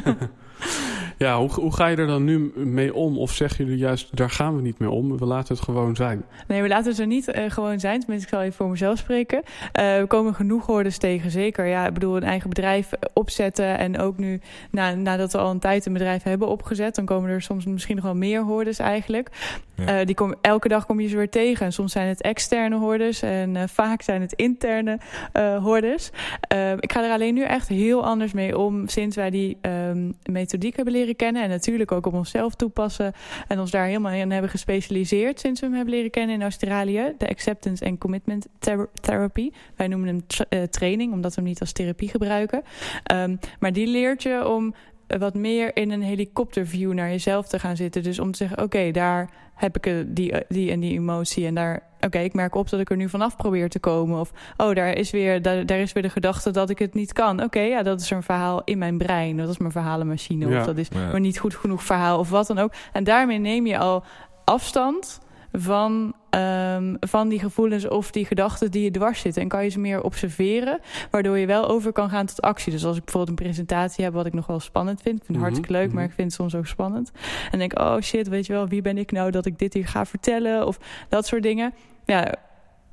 [1.23, 3.19] Ja, hoe, hoe ga je er dan nu mee om?
[3.19, 6.25] Of zeggen jullie juist, daar gaan we niet mee om, we laten het gewoon zijn?
[6.47, 8.01] Nee, we laten het er niet eh, gewoon zijn.
[8.01, 9.43] Tenminste, ik zal even voor mezelf spreken.
[9.73, 11.67] Eh, we komen genoeg hordes tegen, zeker.
[11.67, 13.79] Ja, ik bedoel, een eigen bedrijf opzetten.
[13.79, 16.95] En ook nu, na, nadat we al een tijd een bedrijf hebben opgezet...
[16.95, 19.29] dan komen er soms misschien nog wel meer hordes eigenlijk.
[19.75, 20.01] Ja.
[20.01, 21.67] Eh, die kom, elke dag kom je ze weer tegen.
[21.67, 24.99] En soms zijn het externe hordes en eh, vaak zijn het interne
[25.33, 26.11] eh, hordes.
[26.41, 28.89] Eh, ik ga er alleen nu echt heel anders mee om...
[28.89, 31.43] sinds wij die ehm, methodiek hebben leren kennen...
[31.43, 33.13] en natuurlijk ook op onszelf toepassen...
[33.49, 35.41] en ons daar helemaal in hebben gespecialiseerd...
[35.41, 37.15] sinds we hem hebben leren kennen in Australië.
[37.19, 39.51] De Acceptance and Commitment Ther- Therapy.
[39.77, 42.63] Wij noemen hem eh, training, omdat we hem niet als therapie gebruiken.
[43.03, 44.75] Ehm, maar die leert je om
[45.07, 48.03] eh, wat meer in een helikopterview naar jezelf te gaan zitten.
[48.03, 51.47] Dus om te zeggen, oké, daar heb ik eh, die, die en die emotie.
[51.47, 54.21] En daar, oké, ik merk op dat ik er nu vanaf probeer te komen.
[54.21, 57.13] Of, oh, daar is weer, daar, daar is weer de gedachte dat ik het niet
[57.13, 57.43] kan.
[57.43, 59.37] Oké, ja, dat is een verhaal in mijn brein.
[59.37, 60.49] Dat is mijn verhalenmachine.
[60.49, 60.59] Ja.
[60.61, 61.11] Of dat is Ja.
[61.11, 62.73] maar niet goed genoeg verhaal of wat dan ook.
[62.93, 64.05] En daarmee neem je al
[64.45, 65.21] afstand
[65.53, 69.43] van, ehm, van die gevoelens of die gedachten die je dwars zitten.
[69.43, 72.73] En kan je ze meer observeren, waardoor je wel over kan gaan tot actie.
[72.73, 75.17] Dus als ik bijvoorbeeld een presentatie heb wat ik nog wel spannend vind.
[75.19, 75.95] Ik vind het Mhm, hartstikke leuk, mhm.
[75.97, 77.11] maar ik vind het soms ook spannend.
[77.51, 79.87] En denk, oh shit, weet je wel, wie ben ik nou dat ik dit hier
[79.87, 80.67] ga vertellen?
[80.67, 81.75] Of dat soort dingen.
[82.11, 82.35] Ja,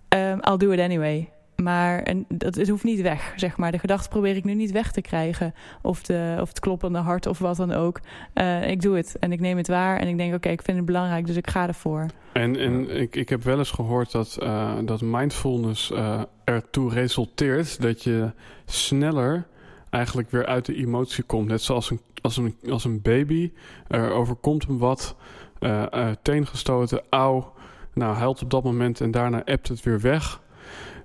[0.08, 1.30] ehm, I'll do it anyway.
[1.56, 3.72] Maar en dat, het hoeft niet weg, zeg maar.
[3.72, 5.54] De gedachte probeer ik nu niet weg te krijgen.
[5.82, 8.00] Of, de, of het kloppende hart of wat dan ook.
[8.34, 10.00] Eh, ik doe het en ik neem het waar.
[10.00, 12.06] En ik denk, oké, ik vind het belangrijk, dus ik ga ervoor.
[12.32, 17.82] En, en ik, ik heb wel eens gehoord dat, eh, dat mindfulness eh, ertoe resulteert
[17.82, 18.32] dat je
[18.66, 19.48] sneller
[19.90, 21.48] eigenlijk weer uit de emotie komt.
[21.48, 23.52] Net zoals een, als een, als een baby.
[23.88, 25.16] Er overkomt hem wat,
[25.60, 27.56] eh eh, teen gestoten, auw.
[27.98, 30.40] Nou, huilt op dat moment en daarna appt het weer weg.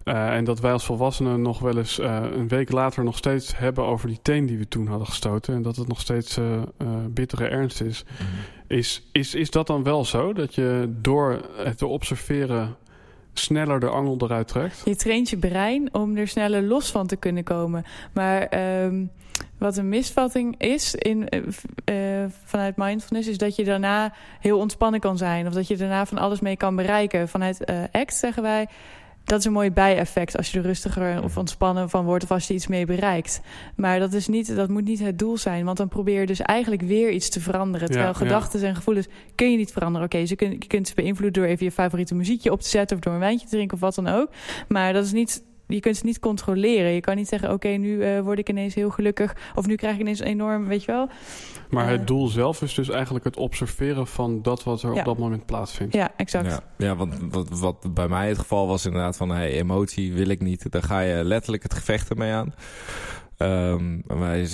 [0.05, 3.57] Eh, en dat wij als volwassenen nog wel eens eh, een week later nog steeds
[3.59, 5.55] hebben over die teen die we toen hadden gestoten.
[5.55, 6.44] En dat het nog steeds eh,
[7.09, 8.05] bittere ernst is.
[8.66, 10.33] Is, is, is dat dan wel zo?
[10.33, 12.76] Dat je door het te observeren
[13.33, 14.83] sneller de angel eruit trekt?
[14.85, 17.85] Je traint je brein om er sneller los van te kunnen komen.
[18.12, 19.05] Maar ehm,
[19.59, 23.29] wat een misvatting is in, eh, eh, vanuit mindfulness...
[23.29, 25.47] is dat je daarna heel ontspannen kan zijn.
[25.47, 27.29] Of dat je daarna van alles mee kan bereiken.
[27.29, 28.68] Vanuit eh, ACT zeggen wij...
[29.25, 32.25] Dat is een mooi bijeffect als je er rustiger of ontspannen van wordt...
[32.25, 33.41] of als je iets mee bereikt.
[33.77, 35.65] Maar dat, is niet, dat moet niet het doel zijn.
[35.65, 37.89] Want dan probeer je dus eigenlijk weer iets te veranderen.
[37.89, 38.17] Terwijl ja.
[38.19, 40.07] gedachten en gevoelens kun je niet veranderen.
[40.07, 42.97] Oké, ze kun, je kunt ze beïnvloeden door even je favoriete muziekje op te zetten...
[42.97, 44.31] of door een wijntje te drinken of wat dan ook.
[44.69, 46.91] Maar dat is niet, je kunt ze niet controleren.
[46.91, 49.37] Je kan niet zeggen, oké, nu eh, word ik ineens heel gelukkig...
[49.55, 51.09] of nu krijg ik ineens enorm, weet je wel...
[51.71, 51.91] Maar Eh.
[51.91, 54.99] het doel zelf is dus eigenlijk het observeren van dat wat er Ja.
[54.99, 55.95] op dat moment plaatsvindt.
[55.95, 56.47] Ja, exact.
[56.51, 59.31] Ja, ja want wat, wat bij mij het geval was inderdaad van...
[59.31, 60.71] Hey, emotie wil ik niet.
[60.71, 62.55] Daar ga je letterlijk het gevecht ermee aan.
[63.37, 64.47] Ehm, wij,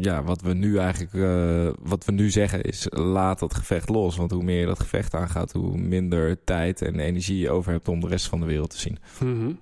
[0.00, 4.16] ja, wat we nu eigenlijk eh, wat we nu zeggen is laat dat gevecht los.
[4.16, 7.88] Want hoe meer je dat gevecht aangaat, hoe minder tijd en energie je over hebt
[7.88, 8.98] om de rest van de wereld te zien.
[9.20, 9.52] Mhm.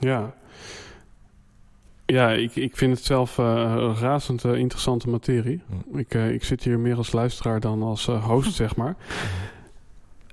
[0.00, 0.34] Ja.
[2.06, 5.62] Ja, ik, ik vind het zelf eh, een razend eh, interessante materie.
[5.92, 5.98] Hm.
[5.98, 8.96] Ik, eh, ik zit hier meer als luisteraar dan als host, zeg maar.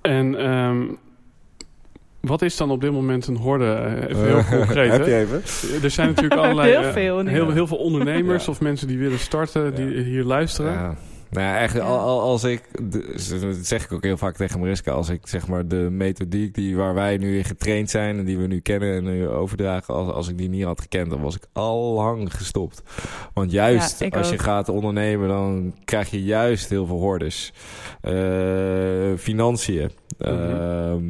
[0.02, 0.84] En ehm,
[2.20, 3.72] wat is dan op dit moment een horde?
[3.74, 4.92] Eh, Even heel concreet.
[4.92, 5.42] Heb je even?
[5.84, 6.70] Er zijn natuurlijk allerlei...
[6.72, 8.52] Heel veel heel, heel veel ondernemers Ja.
[8.52, 10.02] of mensen die willen starten, die Ja.
[10.04, 10.72] hier luisteren.
[10.72, 10.96] Ja.
[11.32, 12.62] Nou eigenlijk al- al- als ik,
[12.92, 16.76] dat zeg ik ook heel vaak tegen Mariska, als ik zeg maar de methodiek die,
[16.76, 20.12] waar wij nu in getraind zijn en die we nu kennen en nu overdragen, als,
[20.14, 22.84] als ik die niet had gekend, dan was ik al lang gestopt.
[23.34, 27.54] Want juist Ja, als je gaat ondernemen, dan krijg je juist heel veel hordes.
[28.02, 28.14] Eh,
[29.18, 29.92] financiën.
[30.18, 30.30] Mhm.
[30.30, 31.04] Ehm,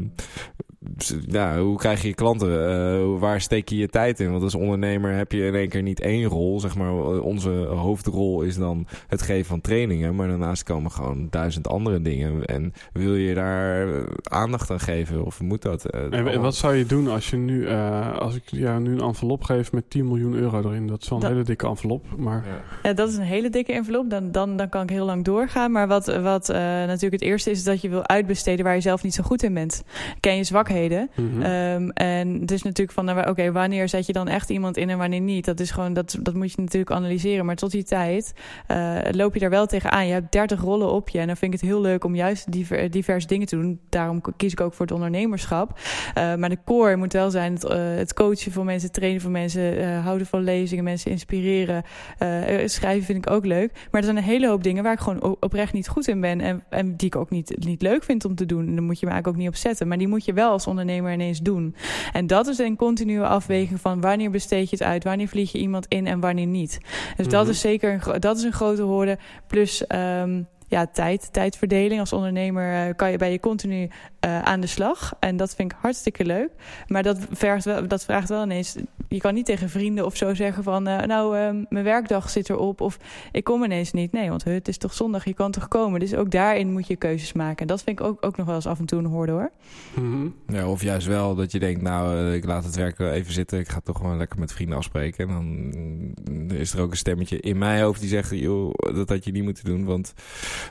[1.26, 2.70] nou, hoe krijg je je klanten?
[2.70, 4.32] Eh, waar steek je je tijd in?
[4.32, 6.60] Want als ondernemer heb je in één keer niet één rol.
[6.60, 10.16] Zeg maar, onze hoofdrol is dan het geven van trainingen.
[10.16, 12.46] Maar daarnaast komen gewoon duizend andere dingen.
[12.46, 15.26] En wil je daar eh, aandacht aan geven?
[15.26, 15.86] Of moet dat?
[15.86, 19.02] Eh, En, wat zou je doen als je nu, eh, als ik jou nu een
[19.02, 20.88] envelop geef met 10 miljoen euro erin?
[20.88, 22.62] Dat is wel een Dat- hele dikke envelop, maar Ja.
[22.90, 24.10] Ja, dat is een hele dikke envelop.
[24.10, 25.72] Dan, dan, dan kan ik heel lang doorgaan.
[25.72, 28.82] Maar wat, wat eh, natuurlijk het eerste is, is dat je wil uitbesteden waar je
[28.82, 29.84] zelf niet zo goed in bent.
[30.20, 30.87] Ken je zwakheden?
[30.90, 31.42] Mhm.
[31.42, 34.90] Ehm, en het is natuurlijk van, nou, oké, wanneer zet je dan echt iemand in
[34.90, 35.46] en wanneer niet?
[35.46, 37.46] Dat is gewoon, dat, dat moet je natuurlijk analyseren.
[37.46, 38.34] Maar tot die tijd
[38.68, 40.08] eh, loop je daar wel tegenaan.
[40.08, 41.20] Je hebt 30 rollen op je.
[41.20, 43.80] En dan vind ik het heel leuk om juist diver, diverse dingen te doen.
[43.90, 45.80] Daarom kies ik ook voor het ondernemerschap.
[46.14, 49.32] Eh, maar de core moet wel zijn het, eh, het coachen van mensen, trainen van
[49.32, 51.84] mensen, houden van lezingen, mensen inspireren.
[52.66, 53.72] Schrijven vind ik ook leuk.
[53.74, 56.42] Maar er zijn een hele hoop dingen waar ik gewoon oprecht niet goed in ben.
[56.42, 58.68] En, en die ik ook niet, niet leuk vind om te doen.
[58.68, 59.88] En daar moet je me eigenlijk ook niet op zetten.
[59.88, 61.76] Maar die moet je wel als ondernemer ineens doen.
[62.14, 65.58] En dat is een continue afweging van wanneer besteed je het uit, wanneer vlieg je
[65.60, 66.80] iemand in en wanneer niet.
[67.18, 67.52] Dus dat Mhm.
[67.52, 69.18] is zeker een, dat is een grote hoorde.
[69.48, 72.00] Plus ehm, ja, tijd, tijdverdeling.
[72.00, 75.14] Als ondernemer eh, kan je bij je continu eh, aan de slag.
[75.20, 76.50] En dat vind ik hartstikke leuk.
[76.88, 78.76] Maar dat, vergt wel, dat vraagt wel ineens.
[79.10, 82.50] Je kan niet tegen vrienden of zo zeggen van eh, nou, ehm, mijn werkdag zit
[82.50, 82.82] erop.
[82.82, 82.98] Of
[83.32, 84.12] ik kom ineens niet.
[84.12, 86.00] Nee, want het is toch zondag, je kan toch komen.
[86.00, 87.58] Dus ook daarin moet je keuzes maken.
[87.58, 89.52] En dat vind ik ook, ook nog wel eens af en toe een hoorde hoor.
[89.94, 90.28] Mhm.
[90.48, 93.60] Ja, of juist wel dat je denkt, nou, ik laat het werk wel even zitten.
[93.60, 95.28] Ik ga toch gewoon lekker met vrienden afspreken.
[95.28, 95.46] En dan
[96.34, 99.32] mm, is er ook een stemmetje in mijn hoofd die zegt, joh, dat had je
[99.32, 99.86] niet moeten doen.
[99.86, 100.14] Want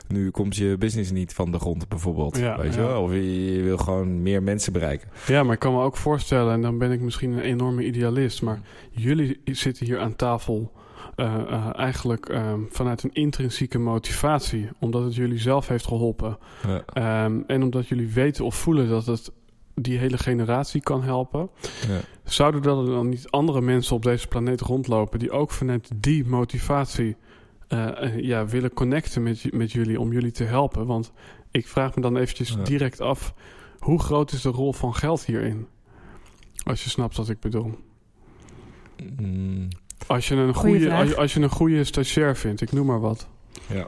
[0.07, 2.37] nu komt je business niet van de grond bijvoorbeeld.
[2.37, 3.01] Ja, weet je wel?
[3.01, 5.09] Of je, je wil gewoon meer mensen bereiken.
[5.27, 8.41] Ja, maar ik kan me ook voorstellen, en dan ben ik misschien een enorme idealist,
[8.41, 10.71] maar jullie zitten hier aan tafel
[11.15, 16.37] eh, eh, eigenlijk ehm, vanuit een intrinsieke motivatie, omdat het jullie zelf heeft geholpen.
[16.67, 16.83] Ja.
[16.93, 19.31] Ehm, en omdat jullie weten of voelen dat het
[19.81, 21.49] die hele generatie kan helpen.
[21.87, 21.99] Ja.
[22.23, 27.15] Zouden er dan niet andere mensen op deze planeet rondlopen die ook vanuit die motivatie
[27.67, 30.85] eh, eh, ja, willen connecten met, met jullie om jullie te helpen?
[30.85, 31.11] Want
[31.51, 32.63] ik vraag me dan eventjes Ja.
[32.63, 33.33] direct af,
[33.79, 35.67] hoe groot is de rol van geld hierin?
[36.63, 37.75] Als je snapt wat ik bedoel.
[39.19, 39.67] Mm,
[40.07, 40.99] Als je een goede, vraag.
[40.99, 43.27] als, je- als je een goede stagiair vindt, ik noem maar wat.
[43.67, 43.87] ja.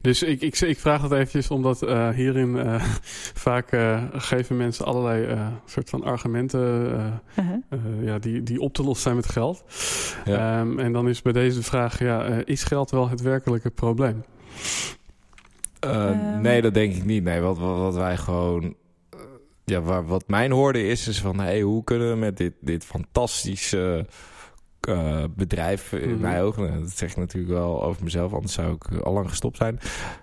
[0.00, 2.84] Dus ik, ik, ik vraag dat eventjes omdat eh, hierin eh,
[3.46, 7.56] vaak eh, geven mensen allerlei eh, soort van argumenten eh, Uh-huh.
[7.68, 9.64] eh, ja, die, die op te lossen zijn met geld.
[10.24, 10.58] Ja.
[10.60, 13.70] Ehm, en dan is bij deze de vraag, ja, eh, is geld wel het werkelijke
[13.70, 14.24] probleem?
[15.80, 16.40] Eh, Ehm.
[16.40, 17.22] nee, dat denk ik niet.
[17.24, 18.74] Nee, wat, wat, wat wij gewoon.
[19.64, 22.84] ja, waar, wat mijn hoorde is, is van hey, hoe kunnen we met dit, dit
[22.84, 24.06] fantastische
[24.88, 26.20] eh, bedrijf, in Mhm.
[26.20, 29.28] mijn ogen, en dat zeg ik natuurlijk wel over mezelf, anders zou ik al lang
[29.28, 29.78] gestopt zijn.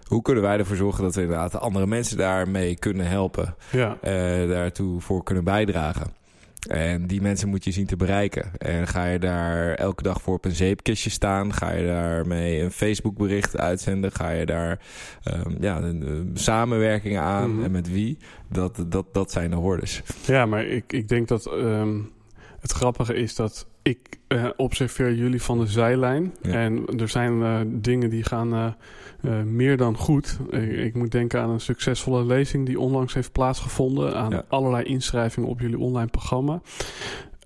[0.07, 4.47] Hoe kunnen wij ervoor zorgen dat we inderdaad andere mensen daarmee kunnen helpen, Ja, eh,
[4.49, 6.15] daartoe voor kunnen bijdragen?
[6.67, 8.51] En die mensen moet je zien te bereiken.
[8.57, 11.53] En ga je daar elke dag voor op een zeepkistje staan?
[11.53, 14.11] Ga je daarmee een Facebook bericht uitzenden?
[14.11, 14.79] Ga je daar
[15.23, 15.81] ehm, ja,
[16.33, 17.53] samenwerkingen aan?
[17.55, 17.63] Mhm.
[17.63, 18.17] En met wie?
[18.49, 20.01] Dat, dat, dat zijn de hordes.
[20.25, 21.99] ja maar ik, ik denk dat ehm,
[22.59, 26.33] het grappige is dat ik eh, observeer jullie van de zijlijn.
[26.41, 26.51] Ja.
[26.51, 30.37] En er zijn eh, dingen die gaan eh, meer dan goed.
[30.49, 34.15] Ik, ik moet denken aan een succesvolle lezing die onlangs heeft plaatsgevonden.
[34.15, 34.43] Aan Ja.
[34.47, 36.61] allerlei inschrijvingen op jullie online programma.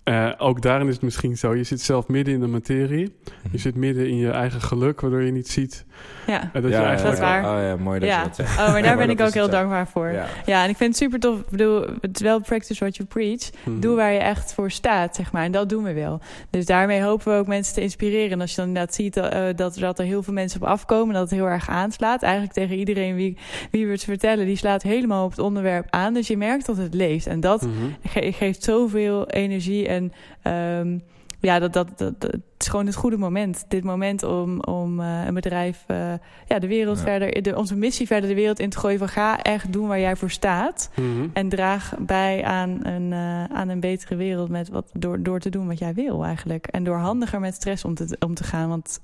[0.04, 1.56] Eh, ook daarin is het misschien zo.
[1.56, 3.16] Je zit zelf midden in de materie.
[3.52, 5.86] Je zit midden in je eigen geluk, waardoor je niet ziet
[6.28, 6.42] Ja.
[6.42, 7.04] eh, dat ja, je ja, eigenlijk...
[7.04, 7.58] Dat is waar.
[7.58, 8.18] Oh ja, mooi dat ja.
[8.20, 8.60] je dat zegt.
[8.60, 10.08] Oh, maar daar ben ik ook heel dankbaar voor.
[10.12, 10.26] Ja.
[10.46, 10.64] Ja.
[10.64, 11.40] en ik vind het super tof.
[11.40, 13.50] Ik bedoel, het is wel practice what you preach.
[13.64, 13.80] Mhm.
[13.80, 15.44] Doe waar je echt voor staat, zeg maar.
[15.44, 16.20] En dat doen we wel.
[16.50, 18.32] Dus daarmee hopen we ook mensen te inspireren.
[18.32, 21.14] En als je dan inderdaad ziet eh, dat, dat er heel veel mensen op afkomen...
[21.14, 22.22] dat het heel erg aanslaat.
[22.24, 23.38] Eigenlijk tegen iedereen wie,
[23.72, 24.46] wie we het vertellen...
[24.46, 26.14] die slaat helemaal op het onderwerp aan.
[26.14, 27.28] Dus je merkt dat het leeft.
[27.28, 27.72] En dat Mhm.
[28.08, 29.90] ge- geeft zoveel energie.
[29.92, 30.98] En ehm,
[31.40, 33.66] ja, dat, dat, dat, is gewoon het goede moment.
[33.68, 35.84] Dit moment om, om eh, een bedrijf...
[35.88, 36.14] eh,
[36.48, 37.04] ja, de wereld Ja.
[37.04, 37.42] verder...
[37.42, 39.00] De, onze missie verder de wereld in te gooien...
[39.00, 40.90] van ga echt doen waar jij voor staat...
[40.96, 41.28] Mhm.
[41.34, 45.50] en draag bij aan een, eh, aan een betere wereld met wat, door, door te
[45.50, 46.68] doen wat jij wil eigenlijk.
[46.68, 48.70] En door handiger met stress om te, om te gaan.
[48.70, 49.00] Want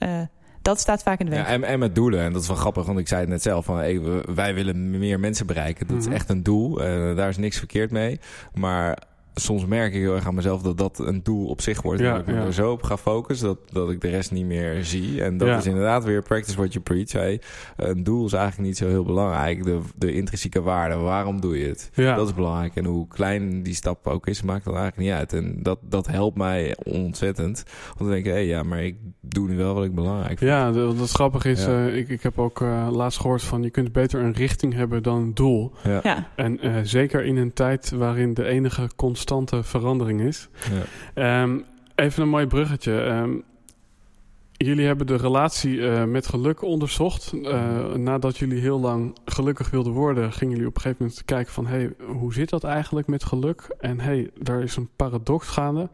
[0.61, 1.39] dat staat vaak in de weg.
[1.47, 2.19] Ja, en, en met doelen.
[2.19, 3.65] En dat is wel grappig, want ik zei het net zelf.
[3.65, 4.01] Van, hey,
[4.35, 5.87] wij willen meer mensen bereiken.
[5.87, 6.07] Dat Mhm.
[6.07, 6.75] is echt een doel.
[7.15, 8.19] Daar is niks verkeerd mee.
[8.53, 8.97] Maar
[9.39, 12.01] soms merk ik heel erg aan mezelf dat dat een doel op zich wordt.
[12.01, 12.45] Ja, dat ik ja.
[12.45, 15.23] er zo op ga focussen dat, dat ik de rest niet meer zie.
[15.23, 15.57] En dat Ja.
[15.57, 17.11] is inderdaad weer practice what you preach.
[17.11, 17.41] Hey,
[17.75, 19.63] een doel is eigenlijk niet zo heel belangrijk.
[19.63, 21.89] De, de intrinsieke waarde, waarom doe je het?
[21.93, 22.15] Ja.
[22.15, 22.75] Dat is belangrijk.
[22.75, 25.33] En hoe klein die stap ook is, maakt dat eigenlijk niet uit.
[25.33, 27.63] En dat, dat helpt mij ontzettend.
[27.99, 30.49] Om te denken, hé, ja, maar ik doe nu wel wat ik belangrijk vind.
[30.51, 31.85] Ja, dat, dat grappige is, Ja.
[31.87, 35.03] eh, ik, ik heb ook eh, laatst gehoord van je kunt beter een richting hebben
[35.03, 35.71] dan een doel.
[35.83, 35.99] Ja.
[36.03, 39.25] Ja, En eh, zeker in een tijd waarin de enige constante
[39.61, 40.49] verandering is.
[41.13, 41.41] Ja.
[41.41, 41.59] Ehm,
[41.95, 43.01] even een mooi bruggetje.
[43.01, 43.31] Ehm,
[44.57, 47.33] jullie hebben de relatie eh, met geluk onderzocht.
[47.43, 51.53] Eh, nadat jullie heel lang gelukkig wilden worden, gingen jullie op een gegeven moment kijken
[51.53, 51.67] van...
[51.67, 53.75] hey, hoe zit dat eigenlijk met geluk?
[53.79, 55.89] En hey, daar is een paradox gaande.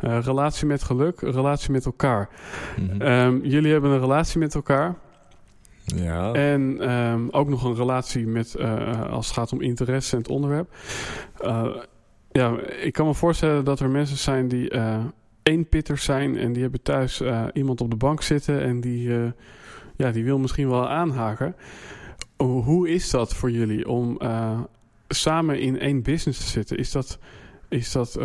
[0.00, 2.28] Eh, relatie met geluk, relatie met elkaar.
[2.76, 3.00] Mhm.
[3.00, 4.94] Ehm, jullie hebben een relatie met elkaar.
[5.84, 6.32] ja.
[6.32, 6.80] En
[7.32, 8.56] ook nog een relatie met,
[9.10, 10.74] als het gaat om interesse en het onderwerp.
[12.36, 15.04] Ja, ik kan me voorstellen dat er mensen zijn die eh
[15.42, 19.30] eenpitters zijn en die hebben thuis eh, iemand op de bank zitten en die, eh,
[19.96, 21.56] ja, die wil misschien wel aanhaken.
[22.36, 24.18] Hoe- is dat voor jullie om
[25.08, 26.76] samen in één business te zitten?
[26.76, 27.18] Is dat,
[27.68, 28.18] is dat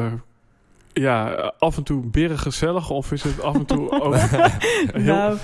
[0.93, 2.03] ja, af en toe
[2.37, 4.39] gezellig of is het af en toe ook heel...
[5.03, 5.37] nou,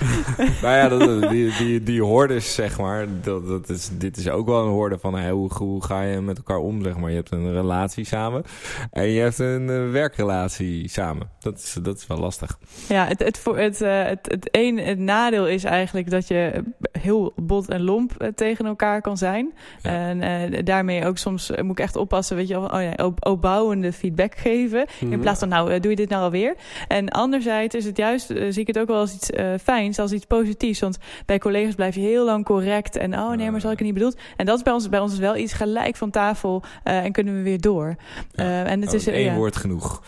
[0.62, 4.46] Nou ja, dat, die, die, die hordes, zeg maar, dat, dat is, dit is ook
[4.46, 7.10] wel een horde van hè, hoe, hoe ga je met elkaar om, zeg maar.
[7.10, 8.42] Je hebt een relatie samen
[8.90, 11.30] en je hebt een eh, werkrelatie samen.
[11.40, 12.58] Dat is, dat is wel lastig.
[12.88, 16.62] ja, het, het, voor- het, eh, het, het, een, het nadeel is eigenlijk dat je
[16.92, 19.52] heel bot en lomp eh, tegen elkaar kan zijn.
[19.82, 19.90] Ja.
[19.90, 23.26] En eh, daarmee ook soms moet ik echt oppassen, weet je wel, oh ja, op,
[23.26, 24.86] opbouwende feedback geven.
[25.00, 25.20] In Mhm.
[25.38, 26.54] Van, nou, eh, doe je dit nou alweer?
[26.88, 29.98] En anderzijds is het juist, eh, zie ik het ook wel als iets eh, fijns,
[29.98, 30.80] als iets positiefs.
[30.80, 32.96] Want bij collega's blijf je heel lang correct.
[32.96, 34.16] En oh nee, maar zal ik het niet bedoeld?
[34.36, 37.34] En dat is bij ons, bij ons is wel iets gelijk van tafel en kunnen
[37.36, 37.96] we weer door.
[38.32, 38.64] Ja.
[38.64, 40.02] En het Oh, is, één woord genoeg.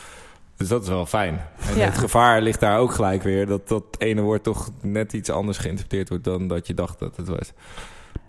[0.56, 1.40] Dus dat is wel fijn.
[1.68, 1.84] En Ja.
[1.84, 3.46] het gevaar ligt daar ook gelijk weer.
[3.46, 7.16] Dat dat ene woord toch net iets anders geïnterpreteerd wordt dan dat je dacht dat
[7.16, 7.52] het was.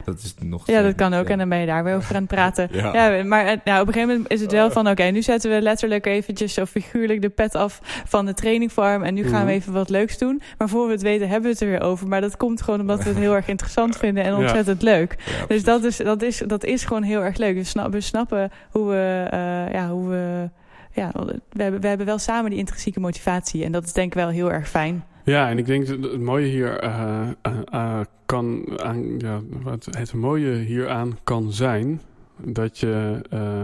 [0.05, 0.67] Dat is nog...
[0.67, 1.25] Ja, dat kan ook.
[1.25, 1.31] Ja.
[1.31, 2.69] En dan ben je daar weer over aan het praten.
[2.81, 2.93] Ja.
[3.15, 4.89] Ja, maar eh, nou, op een gegeven moment is het wel van...
[4.89, 9.03] oké, nu zetten we letterlijk eventjes of figuurlijk de pet af van de trainingfarm...
[9.03, 9.45] en nu gaan Mhm.
[9.45, 10.41] we even wat leuks doen.
[10.57, 12.07] Maar voor we het weten hebben we het er weer over.
[12.07, 15.15] Maar dat komt gewoon omdat we het heel erg interessant vinden en ontzettend leuk.
[15.47, 17.55] Dus dat is, dat, is, dat is gewoon heel erg leuk.
[17.55, 19.27] We, snap, we snappen hoe we...
[19.31, 20.49] eh, ja, hoe we
[20.93, 21.11] ja,
[21.49, 23.63] we hebben, we hebben wel samen die intrinsieke motivatie.
[23.63, 25.03] En dat is denk ik wel heel erg fijn.
[25.24, 29.88] Ja, en ik denk dat het mooie hier eh, eh, eh, kan aan, ja, wat
[29.91, 32.01] het mooie hieraan kan zijn
[32.38, 33.61] dat je eh,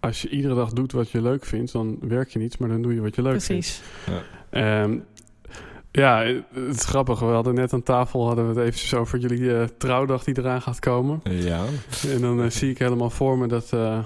[0.00, 2.82] als je iedere dag doet wat je leuk vindt, dan werk je niet, maar dan
[2.82, 3.80] doe je wat je leuk Precies.
[4.04, 4.22] vindt.
[4.50, 4.98] Ehm,
[5.90, 6.22] ja,
[6.54, 7.20] het is grappig.
[7.20, 10.62] We hadden net aan tafel hadden we het eventjes over jullie eh, trouwdag die eraan
[10.62, 11.20] gaat komen.
[11.30, 11.64] Ja.
[12.08, 13.98] En dan zie ik helemaal voor me dat, eh,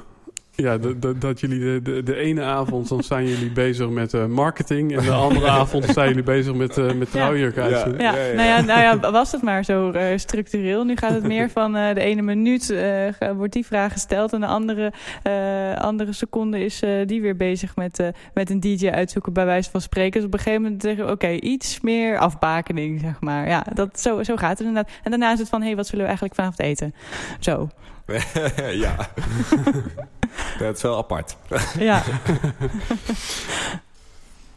[0.62, 4.14] ja, dat, dat, dat jullie de, de, de ene avond dan zijn jullie bezig met
[4.14, 8.02] eh, marketing en de andere avond zijn jullie bezig met, eh met trouwjurk uitzoeken.
[8.02, 8.34] Ja, Ja, ja.
[8.34, 10.84] Nou, ja, nou ja, was het maar zo eh, structureel.
[10.84, 14.32] Nu gaat het meer van eh, de ene minuut eh, wordt die vraag gesteld...
[14.32, 14.92] en de andere,
[15.22, 19.32] eh, andere seconde is eh, die weer bezig met, eh, met een DJ uitzoeken...
[19.32, 20.20] bij wijze van spreken.
[20.20, 21.12] Dus op een gegeven moment zeggen we...
[21.12, 23.48] oké, iets meer afbakening, zeg maar.
[23.48, 24.90] Ja, dat, zo, zo gaat het inderdaad.
[25.02, 25.60] En daarna is het van...
[25.60, 26.94] hé, hey, wat zullen we eigenlijk vanavond eten?
[27.40, 27.68] Zo,
[28.84, 28.96] ja.
[30.58, 31.36] dat is wel apart.
[31.78, 32.02] ja.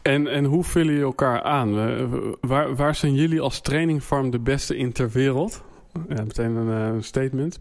[0.02, 1.74] En, en hoe vullen jullie elkaar aan?
[2.40, 5.62] Waar, waar zijn jullie als trainingfarm de beste in ter wereld?
[6.08, 7.60] Ja, meteen een eh, statement.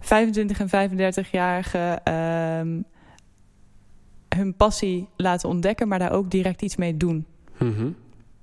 [0.00, 2.80] 25 en 35-jarigen ehm,
[4.28, 5.88] hun passie laten ontdekken...
[5.88, 7.26] maar daar ook direct iets mee doen.
[7.58, 7.90] Mhm.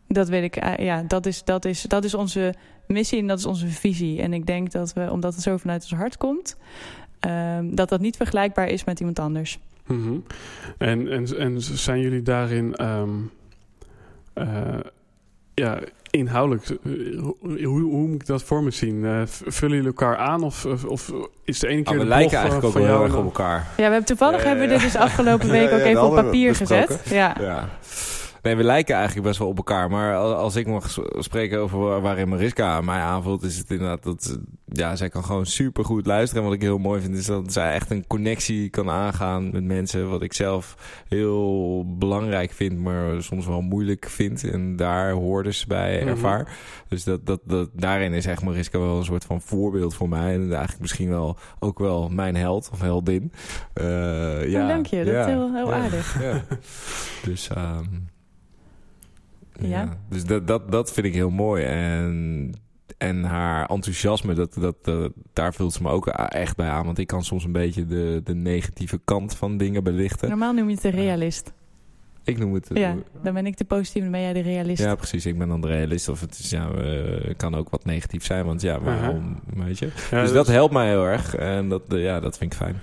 [0.08, 2.54] Dat weet ik, eh, ja, dat is, dat, is, dat is onze
[2.88, 4.22] missie en dat is onze visie.
[4.22, 6.58] En ik denk dat we, omdat het zo vanuit ons hart komt,
[7.22, 9.60] ehm, dat dat niet vergelijkbaar is met iemand anders.
[9.86, 10.14] Mhm.
[10.78, 13.10] En, en, en zijn jullie daarin ehm,
[14.34, 14.48] eh,
[15.54, 19.06] ja, inhoudelijk, eh, hoe, hoe, hoe moet ik dat voor me zien?
[19.06, 21.12] Eh, vullen jullie elkaar aan of, of,
[21.44, 23.16] is de ene Ah, keer we de lijken blog, eigenlijk ook van wel heel erg
[23.16, 23.58] op elkaar.
[23.58, 26.16] Ja, we hebben toevallig Ja, hebben we dit dus afgelopen week Ja, ook even op
[26.16, 27.02] papier gezet.
[27.10, 27.70] Ja.
[28.42, 29.90] Nee, we lijken eigenlijk best wel op elkaar.
[29.90, 34.04] Maar al- als ik mag spreken over waar- waarin Mariska mij aanvoelt, is het inderdaad
[34.04, 36.44] dat ze- ja, zij kan gewoon super goed luisteren.
[36.44, 39.64] En wat ik heel mooi vind, is dat zij echt een connectie kan aangaan met
[39.64, 40.10] mensen.
[40.10, 40.76] Wat ik zelf
[41.08, 44.44] heel belangrijk vind, maar soms wel moeilijk vind.
[44.52, 46.08] En daar hoorders bij Mhm.
[46.08, 46.58] ervaar.
[46.88, 50.34] Dus dat, dat, dat, daarin is echt Mariska wel een soort van voorbeeld voor mij.
[50.34, 53.32] En eigenlijk misschien wel ook wel mijn held of heldin.
[53.74, 56.22] Eh, ja, dank je, dat ja, is heel, heel ja, aardig.
[56.22, 56.42] Ja.
[57.24, 57.86] Dus, ehm,
[59.62, 59.82] ja.
[59.82, 59.98] Ja.
[60.10, 61.64] dus dat, dat, dat vind ik heel mooi.
[61.64, 62.54] En
[62.98, 66.86] en haar enthousiasme, dat, dat, dat, daar vult ze me ook echt bij aan.
[66.86, 70.30] Want ik kan soms een beetje de, de negatieve kant van dingen belichten.
[70.30, 71.54] Normaal noem je het een realist.
[72.24, 72.70] Ik noem het...
[72.74, 74.84] Ja, dan ben ik de positieve, dan ben jij de realist.
[74.84, 75.26] Ja, precies.
[75.26, 76.10] Ik ben dan de realist.
[76.10, 78.46] Of het is, ja, uh, kan ook wat negatief zijn.
[78.46, 79.86] Want ja, waarom, weet je?
[79.86, 81.36] Ja, dus dat, dat helpt mij heel erg.
[81.36, 82.82] En dat, ja, dat vind ik fijn.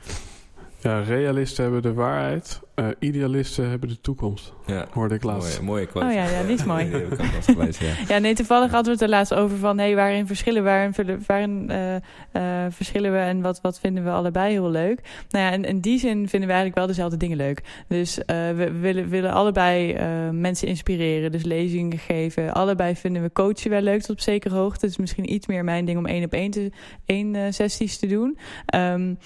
[0.80, 4.52] Ja, realisten hebben de waarheid, uh, idealisten hebben de toekomst.
[4.66, 4.86] Ja.
[4.90, 5.60] Hoorde ik laatst.
[5.60, 6.06] Mooie, mooie quote.
[6.06, 6.90] Oh ja, ja, die is mooi.
[6.90, 7.94] die ja.
[8.08, 9.78] ja, nee, toevallig hadden we het er laatst over van...
[9.78, 10.94] Hey, waarin verschillen, waarin,
[11.26, 15.00] waarin uh, uh, verschillen we en wat, wat vinden we allebei heel leuk?
[15.28, 17.62] Nou ja, in, in die zin vinden we eigenlijk wel dezelfde dingen leuk.
[17.88, 19.96] Dus we willen, willen allebei
[20.32, 22.52] mensen inspireren, dus lezingen geven.
[22.52, 24.80] Allebei vinden we coachen wel leuk tot op zekere hoogte.
[24.80, 26.72] Het is misschien iets meer mijn ding om één op één, te,
[27.06, 28.38] één sessies te doen.
[28.74, 29.18] Um,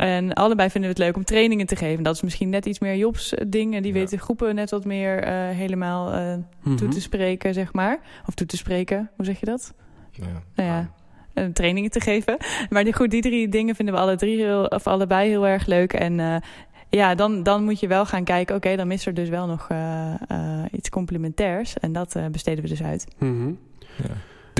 [0.00, 2.02] en allebei vinden we het leuk om trainingen te geven.
[2.04, 3.82] Dat is misschien net iets meer Jobs eh, dingen.
[3.82, 6.32] Die weten groepen net wat meer uh, helemaal uh,
[6.62, 6.98] toe te mhm.
[6.98, 8.00] spreken, zeg maar.
[8.26, 9.74] Of toe te spreken, hoe zeg je dat?
[10.10, 10.42] Ja.
[10.54, 12.36] Nou ja, trainingen te geven.
[12.70, 15.66] Maar die, goed, die drie dingen vinden we alle drie heel, of allebei heel erg
[15.66, 15.92] leuk.
[15.92, 16.42] En
[16.90, 18.56] ja, dan, dan moet je wel gaan kijken.
[18.56, 19.68] Oké, dan is er dus wel nog
[20.70, 21.78] iets complementairs.
[21.78, 23.06] En dat besteden we dus uit.
[23.18, 23.58] Mm
[23.96, 24.14] ja.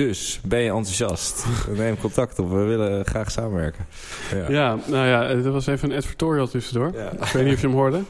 [0.07, 1.45] Dus, ben je enthousiast?
[1.75, 3.85] Neem contact op, we willen graag samenwerken.
[4.31, 6.91] Ja, ja nou ja, er was even een advertorial tussendoor.
[6.93, 7.11] Ja.
[7.11, 8.01] Ik weet niet of je hem hoorde.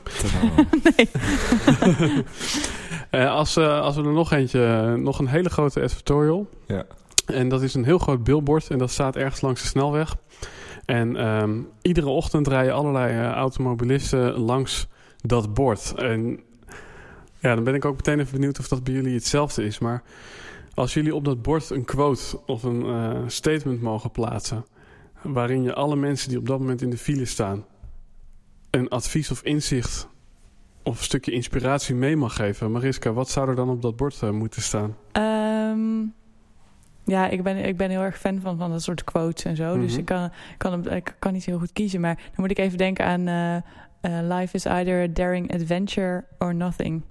[0.98, 1.10] nee.
[3.12, 6.50] uh, als, uh, als we er nog eentje, nog een hele grote advertorial.
[6.68, 6.86] Ja.
[7.26, 10.16] En dat is een heel groot billboard en dat staat ergens langs de snelweg.
[10.86, 14.88] En um, iedere ochtend rijden allerlei uh, automobilisten langs
[15.22, 15.94] dat bord.
[15.96, 16.40] En
[17.40, 19.80] ja, dan ben ik ook meteen even benieuwd of dat bij jullie hetzelfde is.
[19.80, 20.04] Maar
[20.74, 24.66] als jullie op dat bord een quote of een uh, statement mogen plaatsen,
[25.22, 27.66] waarin je alle mensen die op dat moment in de file staan
[28.70, 30.08] een advies of inzicht
[30.84, 32.72] of een stukje inspiratie mee mag geven.
[32.72, 34.96] Mariska, wat zou er dan op dat bord uh, moeten staan?
[35.14, 36.14] Um,
[37.06, 39.66] ja, ik ben, ik ben heel erg fan van, van dat soort quotes en zo.
[39.66, 39.82] Mm -hmm.
[39.82, 42.02] Dus ik kan, kan, ik kan niet heel goed kiezen.
[42.02, 43.28] Maar dan moet ik even denken aan...
[43.28, 43.58] Uh,
[44.04, 47.04] life is either a daring adventure or nothing.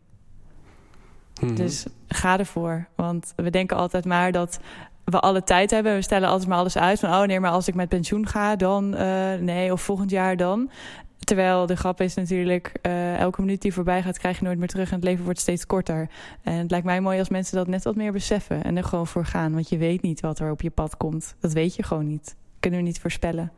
[1.40, 1.54] Mhm.
[1.54, 2.86] Dus ga ervoor.
[2.94, 4.60] Want we denken altijd maar dat
[5.04, 5.94] we alle tijd hebben.
[5.94, 7.00] We stellen altijd maar alles uit.
[7.00, 8.94] Van, oh nee, maar als ik met pensioen ga, dan...
[8.94, 10.70] Uh, nee, of volgend jaar dan.
[11.18, 12.72] Terwijl de grap is natuurlijk...
[12.82, 14.88] Uh, elke minuut die voorbij gaat, krijg je nooit meer terug.
[14.88, 16.08] En het leven wordt steeds korter.
[16.42, 18.64] En het lijkt mij mooi als mensen dat net wat meer beseffen.
[18.64, 19.52] En er gewoon voor gaan.
[19.52, 21.34] Want je weet niet wat er op je pad komt.
[21.40, 22.36] Dat weet je gewoon niet.
[22.60, 23.52] Kunnen we niet voorspellen.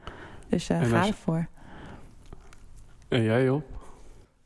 [0.49, 1.49] Dus uh, ga ervoor.
[3.09, 3.63] En jij, joh?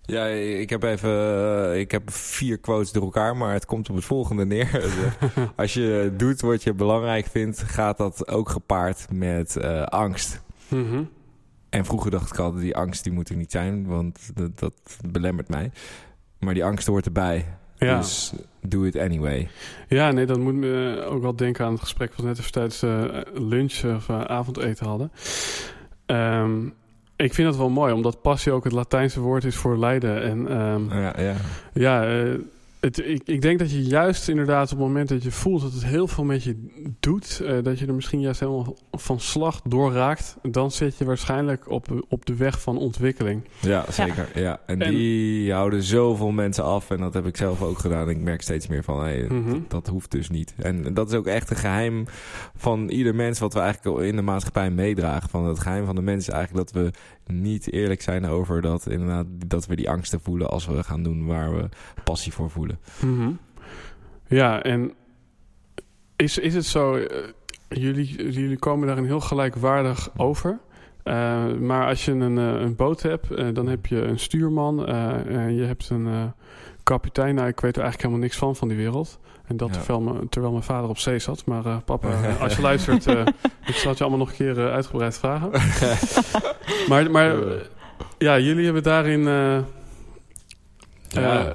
[0.07, 3.97] Ja, ik heb even uh, ik heb vier quotes door elkaar, maar het komt op
[3.97, 4.85] het volgende neer.
[5.57, 10.43] Als je doet wat je belangrijk vindt, gaat dat ook gepaard met uh, angst.
[10.69, 11.09] Mm -hmm.
[11.71, 14.99] En vroeger dacht ik altijd, die angst die moet er niet zijn, want dat, dat
[15.11, 15.71] belemmert mij.
[16.39, 17.45] Maar die angst hoort erbij.
[17.77, 17.97] Ja.
[17.97, 19.49] Dus do it anyway.
[19.89, 22.53] Ja, nee, dat moet me ook wel denken aan het gesprek wat we net even
[22.53, 25.11] tijdens uh, lunch of avondeten hadden.
[26.07, 26.75] Um,
[27.17, 30.23] ik vind het wel mooi, omdat passie ook het Latijnse woord is voor lijden.
[30.23, 31.35] En um, ja, ja.
[31.73, 32.35] ja uh,
[32.87, 35.73] het, ik, ik, denk dat je juist inderdaad op het moment dat je voelt dat
[35.73, 36.57] het heel veel met je
[37.01, 41.71] doet, uh, dat je er misschien juist helemaal van slag doorraakt, dan zit je waarschijnlijk
[41.71, 43.45] op, op de weg van ontwikkeling.
[43.61, 44.29] Ja, zeker.
[44.35, 44.61] Ja.
[44.67, 48.09] En, die houden zoveel mensen af en dat heb ik zelf ook gedaan.
[48.09, 49.65] Ik merk steeds meer van, hey, mm -hmm.
[49.69, 50.55] dat, hoeft dus niet.
[50.57, 52.05] En dat is ook echt een geheim
[52.57, 55.29] van ieder mens wat we eigenlijk in de maatschappij meedragen.
[55.29, 56.91] Van het geheim van de mensen eigenlijk dat we
[57.27, 61.27] niet eerlijk zijn over dat, inderdaad, dat we die angsten voelen als we gaan doen
[61.27, 61.69] waar we
[62.05, 62.79] passie voor voelen.
[62.99, 63.39] -hmm.
[64.29, 64.93] Ja, en
[66.17, 67.07] is, is het zo, uh,
[67.69, 70.59] jullie, jullie komen daar een heel gelijkwaardig over.
[71.05, 74.77] Uh, maar als je een, uh, een boot hebt, dan heb je een stuurman,
[75.55, 76.33] je hebt een
[76.83, 77.35] kapitein.
[77.35, 79.19] Nou, ik weet er eigenlijk helemaal niks van van die wereld.
[79.47, 79.81] En dat ja.
[79.81, 81.45] terwijl, me, terwijl, mijn vader op zee zat.
[81.45, 82.09] Maar uh, papa,
[82.41, 83.27] als je luistert, uh,
[83.67, 85.51] ik zal het je allemaal nog een keer uh, uitgebreid vragen.
[86.89, 87.37] maar maar
[88.19, 89.21] ja, jullie hebben daarin...
[91.09, 91.55] ja,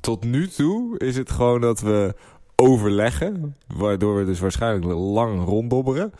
[0.00, 2.14] tot nu toe is het gewoon dat we
[2.56, 3.56] overleggen.
[3.66, 6.12] Waardoor we dus waarschijnlijk lang ronddobberen.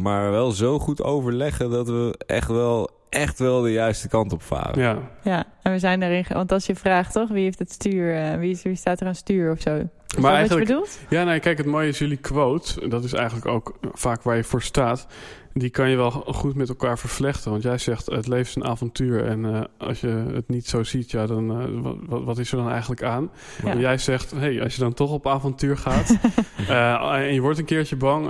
[0.00, 4.42] Maar wel zo goed overleggen dat we echt wel echt wel de juiste kant op
[4.42, 4.82] varen.
[4.82, 6.24] Ja, ja en we zijn daarin...
[6.28, 8.38] Want als je vraagt toch, wie heeft het stuur?
[8.38, 9.88] wie, wie staat er aan stuur of zo?
[10.18, 12.88] Maar eigenlijk, Ja, nee, kijk, het mooie is jullie quote.
[12.88, 15.06] Dat is eigenlijk ook vaak waar je voor staat.
[15.52, 17.50] Die kan je wel goed met elkaar vervlechten.
[17.50, 19.24] Want jij zegt, het leven is een avontuur.
[19.24, 22.56] En uh, als je het niet zo ziet, ja, dan uh, wat, wat, is er
[22.56, 23.30] dan eigenlijk aan?
[23.64, 23.70] Ja.
[23.70, 26.16] En jij zegt, hey, als je dan toch op avontuur gaat...
[26.60, 28.26] uh, en je wordt een keertje bang...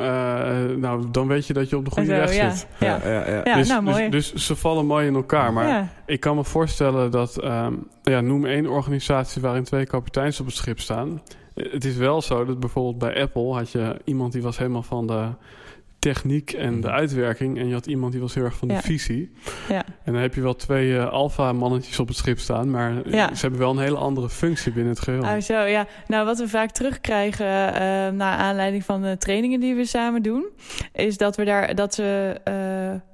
[0.77, 2.51] nou, dan weet je dat je op de goede Zo, weg ja.
[2.51, 2.67] zit.
[2.79, 3.41] Ja, ja, ja.
[3.45, 4.09] ja dus, nou, mooi.
[4.09, 5.53] Dus, dus, ze vallen mooi in elkaar.
[5.53, 7.45] Maar ik kan me voorstellen dat...
[7.45, 11.21] Um, ja, noem één organisatie waarin twee kapiteins op het schip staan...
[11.55, 15.07] Het is wel zo dat bijvoorbeeld bij Apple had je iemand die was helemaal van
[15.07, 15.29] de
[15.99, 16.97] techniek en de Mhm.
[16.97, 17.59] uitwerking.
[17.59, 18.81] En je had iemand die was heel erg van de Ja.
[18.81, 19.31] visie.
[19.69, 19.85] Ja.
[20.05, 22.71] En dan heb je wel twee eh alfa-mannetjes op het schip staan.
[22.71, 23.35] Maar eh, Ja.
[23.35, 25.23] ze hebben wel een hele andere functie binnen het geheel.
[25.23, 25.87] Oh, zo, ja.
[26.07, 27.81] Nou, wat we vaak terugkrijgen eh
[28.13, 30.47] naar aanleiding van de trainingen die we samen doen,
[30.93, 32.35] is dat we daar dat ze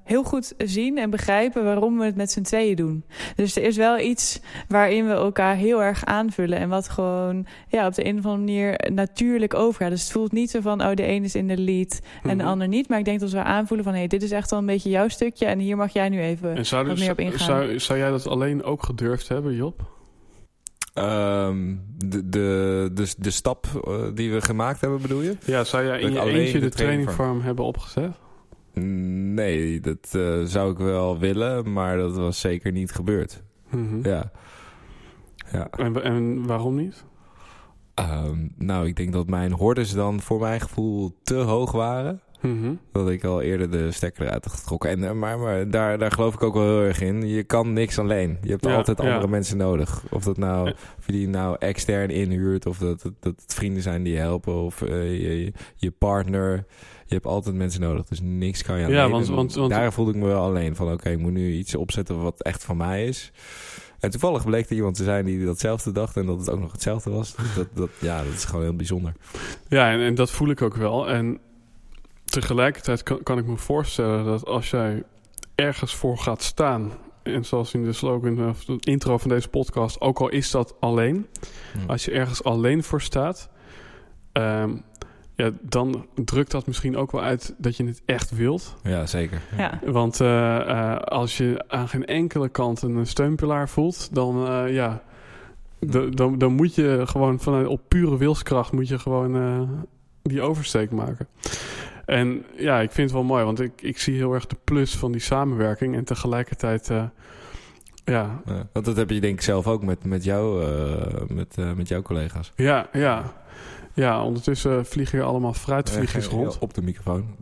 [0.06, 3.04] heel goed zien en begrijpen waarom we het met z'n tweeën doen.
[3.36, 7.86] Dus er is wel iets waarin we elkaar heel erg aanvullen en wat gewoon ja,
[7.86, 9.90] op de een of andere manier natuurlijk overgaat.
[9.90, 12.42] Dus het voelt niet zo van, oh, de een is in de lead en de
[12.42, 12.52] Mhm.
[12.52, 12.88] ander niet.
[12.88, 14.90] Maar ik denk dat we aanvoelen van, hé, hey, dit is echt wel een beetje
[14.90, 16.56] jouw stukje en hier mag jij nu even.
[16.56, 17.38] En zou, wat meer op ingaan.
[17.38, 19.94] zou, zou jij dat alleen ook gedurfd hebben, Job?
[20.94, 25.36] Ehm, de, de, de, de stap eh, die we gemaakt hebben, bedoel je?
[25.44, 28.10] Ja, zou jij in je eentje de trainingfarm hebben opgezet?
[28.80, 33.42] Nee, dat eh, zou ik wel willen, maar dat was zeker niet gebeurd.
[33.70, 34.08] Mhm.
[34.08, 34.30] Ja.
[35.52, 35.70] ja.
[35.70, 37.04] En, en waarom niet?
[37.94, 42.20] Ehm, nou, ik denk dat mijn hordes dan voor mijn gevoel te hoog waren.
[42.40, 42.74] Mhm.
[42.92, 44.90] Dat ik al eerder de stekker eruit had getrokken.
[44.90, 47.28] En, eh, maar maar daar, daar geloof ik ook wel heel erg in.
[47.28, 48.38] Je kan niks alleen.
[48.42, 49.26] Je hebt Ja, altijd andere ja.
[49.26, 50.04] mensen nodig.
[50.10, 50.74] Of dat nou, Ja.
[50.98, 54.18] of je die nou extern inhuurt, of dat, dat, dat het vrienden zijn die je
[54.18, 56.64] helpen, of eh, je, je partner.
[57.06, 58.96] Je hebt altijd mensen nodig, dus niks kan je alleen.
[58.96, 60.92] Ja, want- want- want- daar voelde ik me wel alleen van.
[60.92, 63.32] Oké, ik moet nu iets opzetten wat echt van mij is.
[64.00, 66.72] En toevallig bleek er iemand te zijn die datzelfde dacht en dat het ook nog
[66.72, 67.34] hetzelfde was.
[67.36, 69.12] Dus dat, dat, ja, dat is gewoon heel bijzonder.
[69.68, 71.08] Ja, en, en dat voel ik ook wel.
[71.08, 71.38] En
[72.24, 75.02] tegelijkertijd kan, kan ik me voorstellen dat als jij
[75.54, 76.92] ergens voor gaat staan...
[77.22, 80.00] en zoals in de slogan of de intro van deze podcast...
[80.00, 81.26] ook al is dat alleen...
[81.72, 81.90] Hm.
[81.90, 83.48] als je ergens alleen voor staat...
[84.32, 84.70] ehm,
[85.36, 88.76] ja, dan drukt dat misschien ook wel uit dat je het echt wilt.
[88.82, 89.40] Ja, zeker.
[89.56, 89.80] Ja.
[89.84, 94.14] Want eh, eh, als je aan geen enkele kant een steunpilaar voelt...
[94.14, 95.02] dan, eh, ja,
[96.10, 98.72] dan, dan moet je gewoon vanuit op pure wilskracht...
[98.72, 99.62] moet je gewoon eh,
[100.22, 101.28] die oversteek maken.
[102.06, 104.96] En ja, ik vind het wel mooi, want ik, ik zie heel erg de plus
[104.96, 105.96] van die samenwerking.
[105.96, 107.04] En tegelijkertijd, eh,
[108.04, 111.54] ja, Ja, want dat heb je denk ik zelf ook met, met, jou, eh, met,
[111.58, 112.52] eh, met jouw collega's.
[112.56, 113.32] ja, ja.
[113.96, 116.58] Ja, ondertussen vliegen hier allemaal fruitvliegjes Eh, rond.
[116.58, 117.34] Op de microfoon.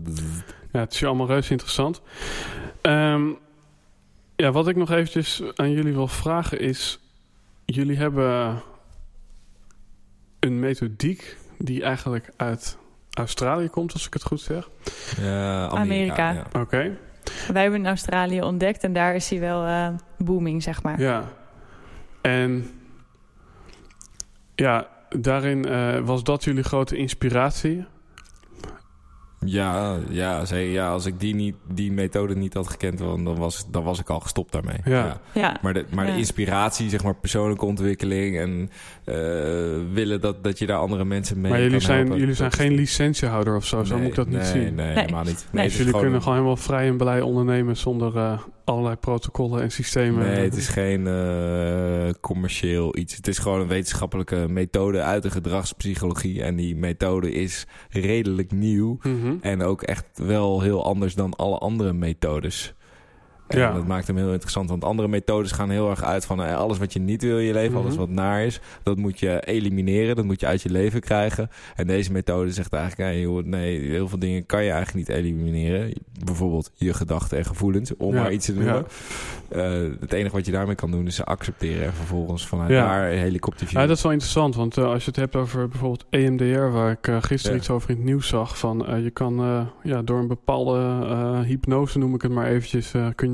[0.72, 2.02] Ja, het is hier allemaal reuze interessant.
[2.80, 3.22] Ehm,
[4.36, 6.98] ja, wat ik nog eventjes aan jullie wil vragen is...
[7.64, 8.62] Jullie hebben
[10.40, 12.78] een methodiek die eigenlijk uit
[13.10, 14.68] Australië komt, als ik het goed zeg.
[15.20, 16.30] Ja, Amerika.
[16.32, 16.46] ja.
[16.60, 16.96] Oké,
[17.52, 19.88] Wij hebben in Australië ontdekt en daar is hij wel eh,
[20.18, 21.00] booming, zeg maar.
[21.00, 21.24] ja.
[22.20, 22.70] En
[24.54, 24.88] ja,
[25.18, 27.84] daarin eh, was dat jullie grote inspiratie.
[29.46, 30.72] Ja, ja, zeker.
[30.72, 34.10] ja, als ik die, niet, die methode niet had gekend, dan was, dan was ik
[34.10, 34.76] al gestopt daarmee.
[34.84, 35.20] Ja.
[35.34, 36.12] Ja, Maar, de, maar Ja.
[36.12, 38.70] de inspiratie, zeg maar persoonlijke ontwikkeling en
[39.04, 39.14] eh,
[39.92, 42.52] willen dat, dat je daar andere mensen mee maar jullie kan zijn, helpen, jullie zijn
[42.52, 44.74] geen licentiehouder of zo, zo Nee, moet ik dat niet nee, zien.
[44.74, 44.94] Nee, Nee.
[44.98, 45.46] helemaal niet.
[45.50, 45.62] Nee.
[45.62, 48.96] het dus jullie gewoon kunnen een- gewoon helemaal vrij en blij ondernemen zonder eh, allerlei
[48.96, 50.26] protocollen en systemen.
[50.26, 53.16] Nee, het is geen eh, commercieel iets.
[53.16, 56.42] Het is gewoon een wetenschappelijke methode uit de gedragspsychologie.
[56.42, 58.98] En die methode is redelijk nieuw.
[59.02, 59.36] Mhm.
[59.40, 62.74] En ook echt wel heel anders dan alle andere methodes.
[63.46, 63.72] En Ja.
[63.72, 64.68] dat maakt hem heel interessant.
[64.68, 67.44] Want andere methodes gaan heel erg uit van eh, alles wat je niet wil in
[67.44, 67.82] je leven, Mhm.
[67.82, 71.50] alles wat naar is, dat moet je elimineren, dat moet je uit je leven krijgen.
[71.74, 75.16] En deze methode zegt eigenlijk, nee, joh, nee heel veel dingen kan je eigenlijk niet
[75.16, 75.92] elimineren.
[76.24, 78.86] Bijvoorbeeld je gedachten en gevoelens, om Ja, maar iets te noemen.
[79.48, 83.12] Eh, het enige wat je daarmee kan doen is ze accepteren en vervolgens vanuit daar
[83.12, 83.78] een helikopterview.
[83.80, 86.90] Ja, dat is wel interessant, want eh, als je het hebt over bijvoorbeeld EMDR, waar
[87.02, 90.80] ik gisteren iets over in het nieuws zag, van je kan ja, door een bepaalde
[91.46, 93.33] hypnose, noem ik het maar eventjes, kun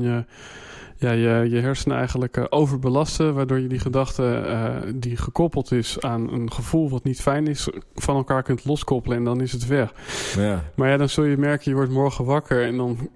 [1.01, 5.99] ja, je, je hersenen eigenlijk eh, overbelasten, waardoor je die gedachte eh, die gekoppeld is
[5.99, 9.67] aan een gevoel wat niet fijn is, van elkaar kunt loskoppelen en dan is het
[9.67, 9.93] weg.
[10.35, 10.63] ja.
[10.75, 13.09] Maar ja, dan zul je merken, je wordt morgen wakker en dan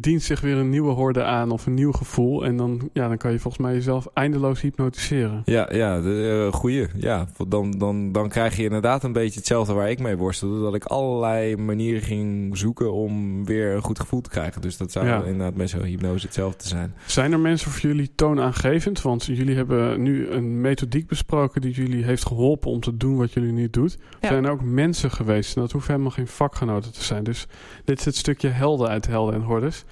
[0.00, 2.44] dient zich weer een nieuwe horde aan of een nieuw gevoel.
[2.44, 5.42] En dan, ja, dan kan je volgens mij jezelf eindeloos hypnotiseren.
[5.44, 6.86] Ja, ja, de eh, goeie.
[6.96, 10.60] Ja, dan, dan, dan krijg je inderdaad een beetje hetzelfde waar ik mee worstelde.
[10.60, 14.60] Dat ik allerlei manieren ging zoeken om weer een goed gevoel te krijgen.
[14.60, 15.22] Dus dat zou Ja.
[15.22, 16.94] inderdaad met zo'n hypnose hetzelfde zijn.
[17.06, 19.02] Zijn er mensen voor jullie toonaangevend?
[19.02, 23.32] Want jullie hebben nu een methodiek besproken die jullie heeft geholpen om te doen wat
[23.32, 23.98] jullie nu doet.
[24.20, 24.28] Ja.
[24.28, 25.56] Zijn er ook mensen geweest?
[25.56, 27.24] En dat hoeven helemaal geen vakgenoten te zijn.
[27.24, 27.46] Dus
[27.84, 29.83] dit is het stukje helden uit Helden en Hordes.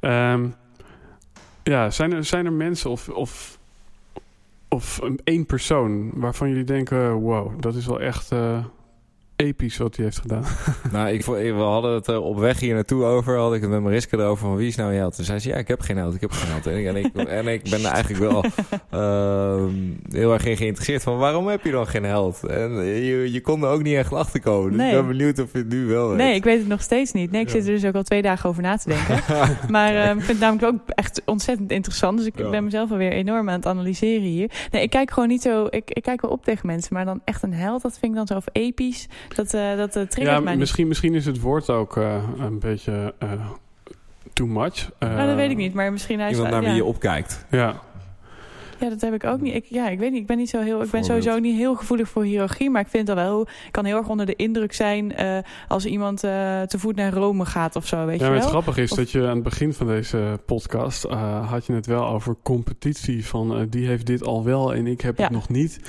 [0.00, 0.46] Ehm,
[1.62, 3.58] ja, zijn er, zijn er mensen of, of,
[4.68, 7.12] of één persoon waarvan jullie denken...
[7.12, 8.64] wow, dat is wel echt eh,
[9.42, 10.44] episch wat hij heeft gedaan.
[10.92, 13.36] Nou, ik, we hadden het er op weg hier naartoe over.
[13.38, 15.16] Had ik het met Mariska erover van wie is nou je held?
[15.16, 16.66] Toen zei ze, ja, ik heb geen held, ik heb geen held.
[16.66, 18.44] En ik, en ik, en ik ben er eigenlijk wel
[18.90, 19.72] ehm,
[20.10, 22.44] heel erg in geïnteresseerd van waarom heb je dan geen held?
[22.46, 24.70] En je, je kon er ook niet echt achter komen.
[24.70, 24.90] Dus Nee.
[24.90, 26.16] ik ben benieuwd of je het nu wel weet.
[26.16, 27.30] Nee, ik weet het nog steeds niet.
[27.30, 29.20] Nee, ik zit er dus ook al twee dagen over na te denken.
[29.72, 32.18] maar eh, ik vind het namelijk ook echt ontzettend interessant.
[32.18, 32.50] Dus ik Ja.
[32.50, 34.50] ben mezelf alweer enorm aan het analyseren hier.
[34.70, 35.66] Nee, ik kijk gewoon niet zo...
[35.70, 36.94] Ik, ik kijk wel op tegen mensen.
[36.94, 39.06] Maar dan echt een held, dat vind ik dan zo of episch.
[39.34, 40.60] Dat, eh dat eh, triggert Ja, mij niet.
[40.60, 43.28] misschien, misschien is het woord ook eh, een beetje eh,
[44.32, 44.90] too much.
[44.98, 45.74] Eh, Nou, dat weet ik niet.
[45.74, 46.20] Maar misschien...
[46.20, 46.66] Hij Iemand naar ja.
[46.68, 47.44] wie je opkijkt.
[47.50, 47.80] Ja,
[48.82, 49.54] Ja, dat heb ik ook niet.
[49.54, 50.20] Ik, ja, ik weet niet.
[50.20, 50.82] Ik ben niet zo heel.
[50.82, 52.70] Ik ben sowieso niet heel gevoelig voor hiërarchie.
[52.70, 53.40] Maar ik vind het wel.
[53.40, 55.14] Ik kan heel erg onder de indruk zijn.
[55.16, 58.06] eh, als iemand eh, te voet naar Rome gaat of zo.
[58.06, 58.40] Weet ja je wel?
[58.40, 61.72] het grappige is Of- dat je aan het begin van deze podcast eh, had je
[61.72, 63.26] het wel over competitie.
[63.26, 65.24] Van die heeft dit al wel en ik heb Ja.
[65.24, 65.80] het nog niet.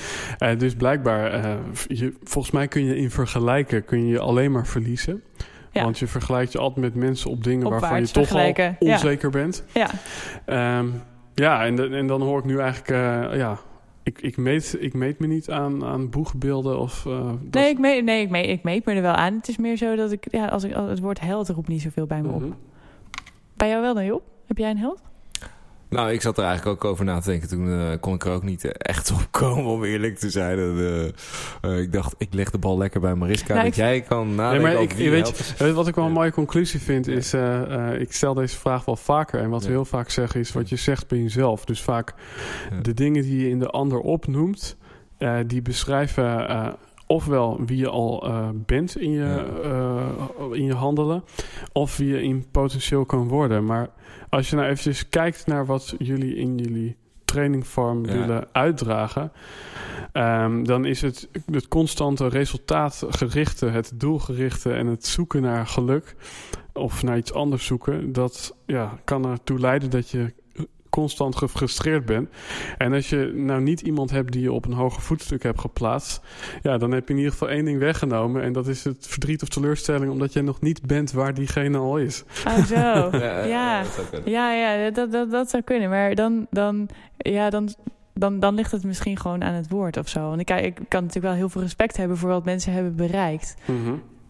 [0.57, 1.45] Dus blijkbaar,
[1.87, 5.23] je, volgens mij kun je in vergelijken kun je alleen maar verliezen.
[5.71, 5.83] Ja.
[5.83, 8.75] Want je vergelijkt je altijd met mensen op dingen waarvan je toch al ja.
[8.79, 9.63] onzeker bent.
[9.73, 9.89] Ja,
[10.45, 10.87] Ehm,
[11.35, 13.57] ja, en, de- en dan hoor ik nu eigenlijk, eh, ja,
[14.03, 17.05] ik, ik, meet, ik meet me niet aan, aan boegbeelden of...
[17.05, 19.33] eh, dat- nee, ik meet, nee ik, meet, ik meet me er wel aan.
[19.33, 21.81] Het is meer zo dat ik, ja, als ik als het woord held roept niet
[21.81, 22.41] zoveel bij me op.
[22.41, 22.51] Mhm.
[23.53, 24.21] Bij jou wel dan, Job?
[24.47, 25.01] Heb jij een held?
[25.93, 27.47] Nou, ik zat er eigenlijk ook over na te denken.
[27.49, 30.57] Toen eh, kon ik er ook niet echt op komen, om eerlijk te zijn.
[30.59, 33.47] En, eh, eh, ik dacht, ik leg de bal lekker bij Mariska.
[33.53, 35.95] Nou, dat ik- jij kan Nee, nadenken maar ik, je je weet, je, wat ik
[35.95, 37.07] wel een mooie conclusie vind?
[37.07, 39.39] Is, eh, eh, ik stel deze vraag wel vaker.
[39.39, 39.73] En wat we Ja.
[39.73, 41.65] heel vaak zeggen is wat je zegt bij jezelf.
[41.65, 42.13] Dus vaak
[42.71, 42.79] Ja.
[42.81, 44.77] de dingen die je in de ander opnoemt...
[45.17, 46.67] eh, die beschrijven eh,
[47.07, 51.23] ofwel wie je al eh, bent in je, eh, in je handelen...
[51.71, 53.65] of wie je in potentieel kan worden.
[53.65, 53.89] Maar
[54.29, 58.11] als je nou eventjes kijkt naar wat jullie in jullie trainingvorm Ja.
[58.11, 59.31] willen uitdragen...
[60.11, 66.15] Ehm, dan is het het constante resultaatgerichte, het doelgerichte en het zoeken naar geluk
[66.73, 70.33] of naar iets anders zoeken, dat ja, kan ertoe leiden dat je
[70.93, 72.29] constant gefrustreerd bent.
[72.77, 76.21] En als je nou niet iemand hebt die je op een hoger voetstuk hebt geplaatst,
[76.61, 79.41] ja, dan heb je in ieder geval één ding weggenomen en dat is het verdriet
[79.41, 82.23] of teleurstelling omdat je nog niet bent waar diegene al is.
[82.47, 82.75] Oh, zo.
[83.23, 83.81] Ja, ja.
[83.81, 84.31] dat zou kunnen.
[84.31, 85.89] Ja, ja dat, dat, dat zou kunnen.
[85.89, 87.73] Maar dan, dan, ja, dan,
[88.13, 90.19] dan, dan ligt het misschien gewoon aan het woord of zo.
[90.19, 93.55] Want ik, ik kan natuurlijk wel heel veel respect hebben voor wat mensen hebben bereikt.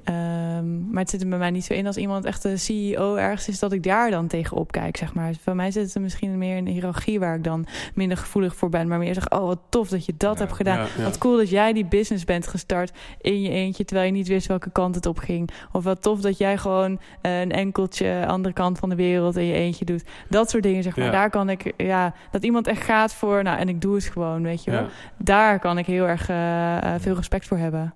[0.03, 3.15] Ehm, maar het zit er bij mij niet zo in als iemand echt de CEO
[3.15, 5.33] ergens is, dat ik daar dan tegenop kijk, zeg maar.
[5.41, 8.55] Voor mij zit het er misschien meer in een hiërarchie waar ik dan minder gevoelig
[8.55, 8.87] voor ben.
[8.87, 10.77] Maar meer zeg, oh wat tof dat je dat Ja, hebt gedaan.
[10.77, 11.03] ja, ja.
[11.03, 12.91] Wat cool dat jij die business bent gestart
[13.21, 15.49] in je eentje, terwijl je niet wist welke kant het op ging.
[15.71, 19.45] Of wat tof dat jij gewoon eh, een enkeltje andere kant van de wereld in
[19.45, 20.03] je eentje doet.
[20.29, 21.11] Dat soort dingen, zeg maar.
[21.11, 24.43] Daar kan ik, ja, dat iemand echt gaat voor, nou, en ik doe het gewoon,
[24.43, 24.85] weet je wel.
[25.17, 27.93] Daar kan ik heel erg eh, eh, veel respect voor hebben.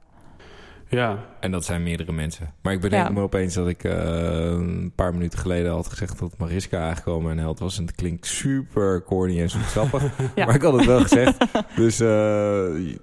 [0.90, 1.18] ja.
[1.40, 2.54] En dat zijn meerdere mensen.
[2.62, 3.14] Maar ik bedenk Ja.
[3.14, 3.94] me opeens dat ik eh,
[4.46, 7.78] een paar minuten geleden had gezegd dat Mariska eigenlijk wel mijn held was.
[7.78, 10.04] En het klinkt super corny en zoetsappig.
[10.36, 10.46] Ja.
[10.46, 11.38] Maar ik had het wel gezegd.
[11.76, 12.96] Dus, eh,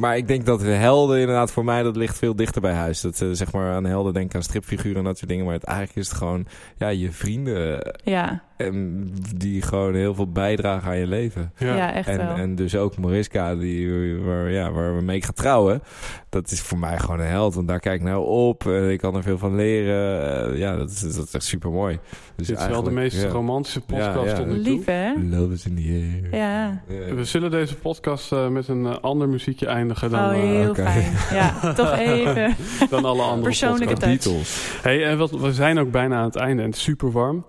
[0.00, 3.00] maar ik denk dat de helden inderdaad voor mij, dat ligt veel dichter bij huis.
[3.00, 5.44] Dat zeg maar aan helden denken aan stripfiguren en dat soort dingen.
[5.44, 10.30] Maar het, eigenlijk is het gewoon ja, je vrienden Ja, en die gewoon heel veel
[10.32, 11.52] bijdragen aan je leven.
[11.58, 11.76] ja.
[11.76, 11.92] ja.
[11.94, 12.34] echt En, wel.
[12.36, 15.82] en dus ook Mariska, die, waar, ja, waar we mee gaan trouwen.
[16.28, 17.54] Dat is voor mij gewoon een held.
[17.54, 18.66] Want daar kijk nou op.
[18.66, 20.50] en ik kan er veel van leren.
[20.50, 21.98] Eh, ja, dat is, dat is echt super mooi.
[22.36, 23.28] Dus Dit is wel de meest ja.
[23.28, 24.34] romantische podcast Ja, ja.
[24.34, 24.62] tot nu toe.
[24.62, 25.12] Lief, hè?
[25.30, 26.40] Love is in the air.
[26.40, 26.82] Ja.
[26.88, 27.14] Ja.
[27.14, 30.74] We zullen deze podcast eh, met een eh, ander muziekje eindigen dan, oh, eh, heel
[30.74, 31.12] fijn.
[31.32, 32.56] Ja, toch even.
[32.90, 33.94] dan alle andere Persoonlijke.
[33.94, 34.78] Beatles.
[34.82, 37.44] Hey, en wat, we zijn ook bijna aan het einde en het is super warm.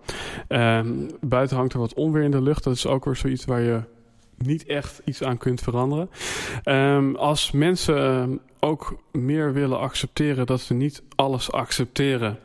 [0.47, 0.87] Ehm,
[1.21, 2.63] buiten hangt er wat onweer in de lucht.
[2.63, 3.81] Dat is ook weer zoiets waar je
[4.45, 6.09] niet echt iets aan kunt veranderen.
[6.63, 12.39] Ehm, als mensen ehm, ook meer willen accepteren dat ze niet alles accepteren.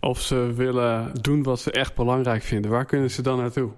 [0.00, 2.70] Of ze willen doen wat ze echt belangrijk vinden.
[2.70, 3.70] Waar kunnen ze dan naartoe?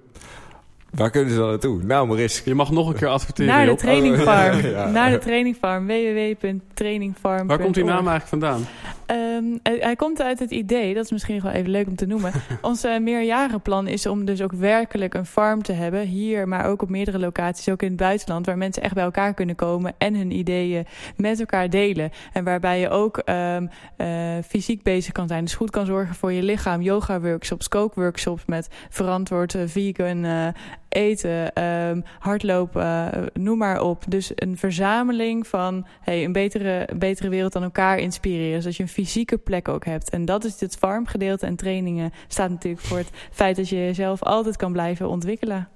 [0.90, 1.82] Waar kunnen ze dan naartoe?
[1.82, 2.50] Nou, Mariska.
[2.50, 3.52] Je mag nog een keer adverteren.
[3.52, 3.78] Naar de Job.
[3.78, 4.58] trainingfarm.
[4.60, 4.90] Ja, ja.
[4.90, 5.86] Naar de trainingfarm.
[5.86, 8.66] www.trainingfarm.org Waar komt die naam eigenlijk vandaan?
[9.06, 12.06] Ehm, hij hij komt uit het idee, dat is misschien wel even leuk om te
[12.06, 12.32] noemen.
[12.60, 16.00] Ons eh, meerjarenplan is om dus ook werkelijk een farm te hebben.
[16.00, 18.46] Hier, maar ook op meerdere locaties, ook in het buitenland.
[18.46, 22.10] Waar mensen echt bij elkaar kunnen komen en hun ideeën met elkaar delen.
[22.32, 23.66] En waarbij je ook ehm,
[23.96, 24.08] eh,
[24.48, 25.44] fysiek bezig kan zijn.
[25.44, 26.82] Dus goed kan zorgen voor je lichaam.
[26.82, 30.48] Yoga workshops, kookworkshops met verantwoord eh, vegan eh,
[30.96, 34.04] eten, ehm, hardlopen, eh, noem maar op.
[34.08, 38.54] Dus een verzameling van hey, een betere, betere wereld dan elkaar inspireren.
[38.54, 40.10] Dus dat je een fysieke plek ook hebt.
[40.10, 44.22] En dat is het farmgedeelte en trainingen staat natuurlijk voor het feit dat je jezelf
[44.22, 45.68] altijd kan blijven ontwikkelen.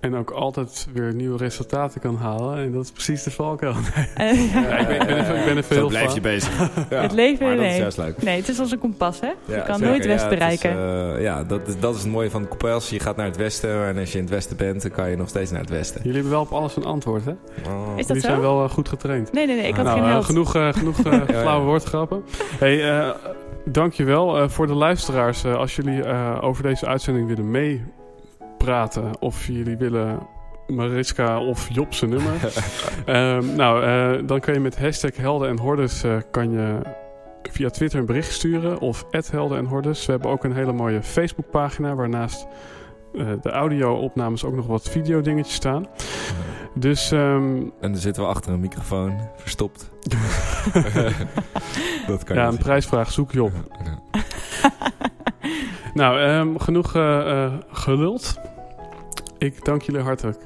[0.00, 2.58] En ook altijd weer nieuwe resultaten kan halen.
[2.58, 3.72] En dat is precies de valkuil.
[4.16, 4.24] Ja.
[4.24, 6.58] Ja, ik, ben, ik, ben even, ik ben even Zo heel blijf je bezig.
[6.90, 7.80] Ja, Het leven, maar dat is nee.
[7.80, 8.22] juist leuk.
[8.22, 9.26] Nee, het is als een kompas, hè?
[9.26, 9.90] je kan zeker.
[9.90, 11.14] nooit west Ja, het is, bereiken.
[11.16, 12.90] eh, ja, dat, is- dat is het mooie van de kompas.
[12.90, 13.86] Je gaat naar het westen.
[13.86, 15.96] En als je in het westen bent, dan kan je nog steeds naar het westen.
[16.00, 17.30] Jullie hebben wel op alles een antwoord, hè?
[17.30, 17.36] Oh.
[17.96, 18.28] Is dat Jullie zo?
[18.28, 19.32] zijn wel eh, goed getraind.
[19.32, 20.24] Nee, nee, nee, ik had nou, geen eh, held.
[20.24, 22.22] genoeg eh, genoeg eh, flauwe woordgrappen.
[22.58, 23.08] Hey, eh,
[23.64, 25.44] dankjewel eh, voor de luisteraars.
[25.44, 27.50] eh, als jullie eh, over deze uitzending willen
[28.60, 30.18] meepraten of jullie willen
[30.66, 32.32] Mariska of Job zijn nummer.
[33.04, 36.80] Ehm, nou, eh, dan kan je met hashtag Helden en Hordes eh, kan je
[37.42, 40.06] via Twitter een bericht sturen of Helden en Hordes.
[40.06, 42.46] We hebben ook een hele mooie Facebookpagina waarnaast
[43.14, 45.86] eh, de audio-opnames ook nog wat videodingetjes staan.
[46.74, 49.90] Dus ehm, En dan zitten we achter een microfoon, verstopt.
[52.06, 53.52] dat kan ja, een prijsvraag zoek Job.
[55.94, 56.90] Nou, ehm, genoeg
[57.70, 58.40] geluld.
[59.40, 60.38] Ik dank jullie hartelijk.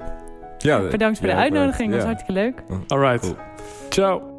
[0.59, 2.63] Ja, Bedankt voor de uitnodiging, dat was hartstikke leuk.
[2.89, 3.21] Alright.
[3.21, 3.37] Cool.
[3.89, 4.34] Ciao.